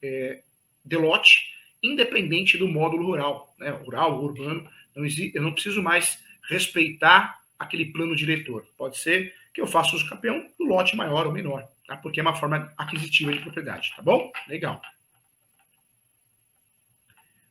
é, 0.01 0.41
de 0.83 0.97
lote, 0.97 1.53
independente 1.81 2.57
do 2.57 2.67
módulo 2.67 3.05
rural, 3.05 3.53
né? 3.57 3.69
rural, 3.69 4.23
urbano. 4.23 4.69
Não 4.95 5.05
eu 5.05 5.41
não 5.41 5.51
preciso 5.51 5.81
mais 5.81 6.19
respeitar 6.49 7.39
aquele 7.57 7.85
plano 7.85 8.15
diretor. 8.15 8.65
Pode 8.77 8.97
ser 8.97 9.33
que 9.53 9.61
eu 9.61 9.67
faça 9.67 9.95
uso 9.95 10.09
capião 10.09 10.49
do 10.57 10.65
lote 10.65 10.95
maior 10.95 11.25
ou 11.25 11.33
menor, 11.33 11.67
tá? 11.87 11.97
porque 11.97 12.19
é 12.19 12.23
uma 12.23 12.35
forma 12.35 12.73
aquisitiva 12.77 13.31
de 13.31 13.39
propriedade, 13.39 13.93
tá 13.95 14.01
bom? 14.01 14.31
Legal. 14.47 14.81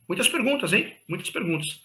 Muitas 0.07 0.27
perguntas, 0.27 0.71
hein? 0.71 0.95
Muitas 1.07 1.29
perguntas. 1.29 1.81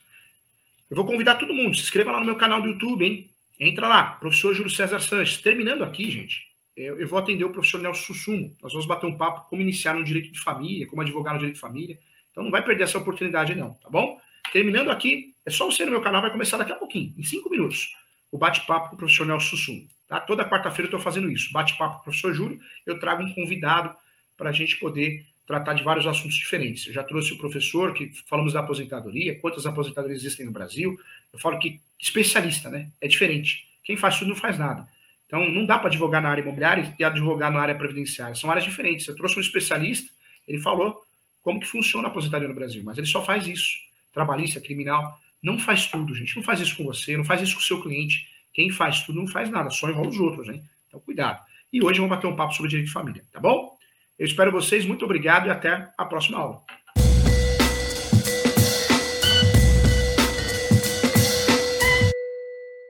Eu 0.91 0.97
vou 0.97 1.07
convidar 1.07 1.37
todo 1.37 1.55
mundo, 1.55 1.77
se 1.77 1.83
inscreva 1.83 2.11
lá 2.11 2.19
no 2.19 2.27
meu 2.27 2.35
canal 2.35 2.61
do 2.61 2.67
YouTube, 2.67 3.05
hein? 3.05 3.31
Entra 3.61 3.87
lá, 3.87 4.03
professor 4.15 4.53
Júlio 4.53 4.71
César 4.71 4.99
Sanches. 4.99 5.41
Terminando 5.41 5.85
aqui, 5.85 6.11
gente, 6.11 6.49
eu, 6.77 6.99
eu 6.99 7.07
vou 7.07 7.17
atender 7.17 7.45
o 7.45 7.51
professor 7.51 7.81
Nelson 7.81 8.13
Sussumo. 8.13 8.57
Nós 8.61 8.73
vamos 8.73 8.87
bater 8.87 9.07
um 9.07 9.17
papo 9.17 9.49
como 9.49 9.63
iniciar 9.63 9.95
no 9.95 10.03
direito 10.03 10.33
de 10.33 10.41
família, 10.41 10.89
como 10.89 11.01
advogar 11.01 11.35
no 11.35 11.39
direito 11.39 11.55
de 11.55 11.61
família. 11.61 11.97
Então 12.33 12.43
não 12.43 12.51
vai 12.51 12.65
perder 12.65 12.85
essa 12.85 12.99
oportunidade, 12.99 13.55
não, 13.55 13.75
tá 13.75 13.89
bom? 13.89 14.21
Terminando 14.53 14.91
aqui, 14.91 15.33
é 15.47 15.51
só 15.51 15.67
você 15.67 15.85
no 15.85 15.93
meu 15.93 16.01
canal, 16.01 16.23
vai 16.23 16.33
começar 16.33 16.57
daqui 16.57 16.73
a 16.73 16.77
pouquinho, 16.77 17.15
em 17.17 17.23
cinco 17.23 17.49
minutos, 17.49 17.95
o 18.33 18.39
bate-papo 18.39 18.89
com 18.89 18.95
o 18.97 18.99
professor 18.99 19.25
Nelson 19.25 19.57
Sussumo. 19.57 19.87
Tá? 20.09 20.19
Toda 20.21 20.45
quarta-feira 20.45 20.87
eu 20.87 20.97
estou 20.97 21.01
fazendo 21.01 21.31
isso. 21.31 21.53
Bate-papo 21.53 21.97
com 21.97 22.01
o 22.01 22.05
professor 22.05 22.35
Júlio, 22.35 22.59
eu 22.85 22.99
trago 22.99 23.23
um 23.23 23.33
convidado 23.33 23.95
para 24.37 24.51
a 24.51 24.53
gente 24.53 24.77
poder 24.79 25.25
tratar 25.51 25.75
de 25.75 25.83
vários 25.83 26.07
assuntos 26.07 26.37
diferentes. 26.37 26.87
Eu 26.87 26.93
já 26.93 27.03
trouxe 27.03 27.33
o 27.33 27.37
professor, 27.37 27.93
que 27.93 28.13
falamos 28.27 28.53
da 28.53 28.61
aposentadoria, 28.61 29.37
quantas 29.41 29.67
aposentadorias 29.67 30.21
existem 30.21 30.47
no 30.47 30.53
Brasil. 30.53 30.97
Eu 31.33 31.41
falo 31.41 31.59
que 31.59 31.81
especialista, 31.99 32.71
né? 32.71 32.89
É 33.01 33.09
diferente. 33.09 33.67
Quem 33.83 33.97
faz 33.97 34.17
tudo 34.17 34.29
não 34.29 34.37
faz 34.37 34.57
nada. 34.57 34.87
Então, 35.27 35.51
não 35.51 35.67
dá 35.67 35.77
para 35.77 35.89
advogar 35.89 36.23
na 36.23 36.29
área 36.29 36.41
imobiliária 36.41 36.95
e 36.97 37.03
advogar 37.03 37.51
na 37.51 37.59
área 37.59 37.75
previdenciária. 37.75 38.37
São 38.37 38.49
áreas 38.49 38.65
diferentes. 38.65 39.09
Eu 39.09 39.17
trouxe 39.17 39.39
um 39.39 39.41
especialista, 39.41 40.09
ele 40.47 40.61
falou 40.61 41.03
como 41.43 41.59
que 41.59 41.67
funciona 41.67 42.07
a 42.07 42.11
aposentadoria 42.13 42.49
no 42.49 42.55
Brasil, 42.55 42.83
mas 42.85 42.97
ele 42.97 43.09
só 43.09 43.25
faz 43.25 43.49
isso. 43.49 43.77
Trabalhista, 44.13 44.61
criminal. 44.61 45.19
Não 45.43 45.59
faz 45.59 45.87
tudo, 45.87 46.15
gente. 46.15 46.37
Não 46.37 46.45
faz 46.45 46.61
isso 46.61 46.77
com 46.77 46.85
você, 46.85 47.17
não 47.17 47.25
faz 47.25 47.43
isso 47.43 47.55
com 47.55 47.61
o 47.61 47.65
seu 47.65 47.83
cliente. 47.83 48.29
Quem 48.53 48.71
faz 48.71 49.03
tudo 49.03 49.19
não 49.19 49.27
faz 49.27 49.51
nada, 49.51 49.69
só 49.71 49.91
enrola 49.91 50.09
os 50.09 50.21
outros, 50.21 50.49
hein? 50.49 50.63
Então, 50.87 51.01
cuidado. 51.01 51.41
E 51.73 51.83
hoje 51.83 51.99
vamos 51.99 52.15
bater 52.15 52.29
um 52.29 52.37
papo 52.37 52.55
sobre 52.55 52.69
direito 52.69 52.87
de 52.87 52.93
família, 52.93 53.25
tá 53.33 53.41
bom? 53.41 53.77
Eu 54.21 54.27
espero 54.27 54.53
vocês, 54.53 54.85
muito 54.85 55.03
obrigado 55.03 55.47
e 55.47 55.51
até 55.51 55.89
a 55.97 56.05
próxima 56.05 56.39
aula. 56.39 56.61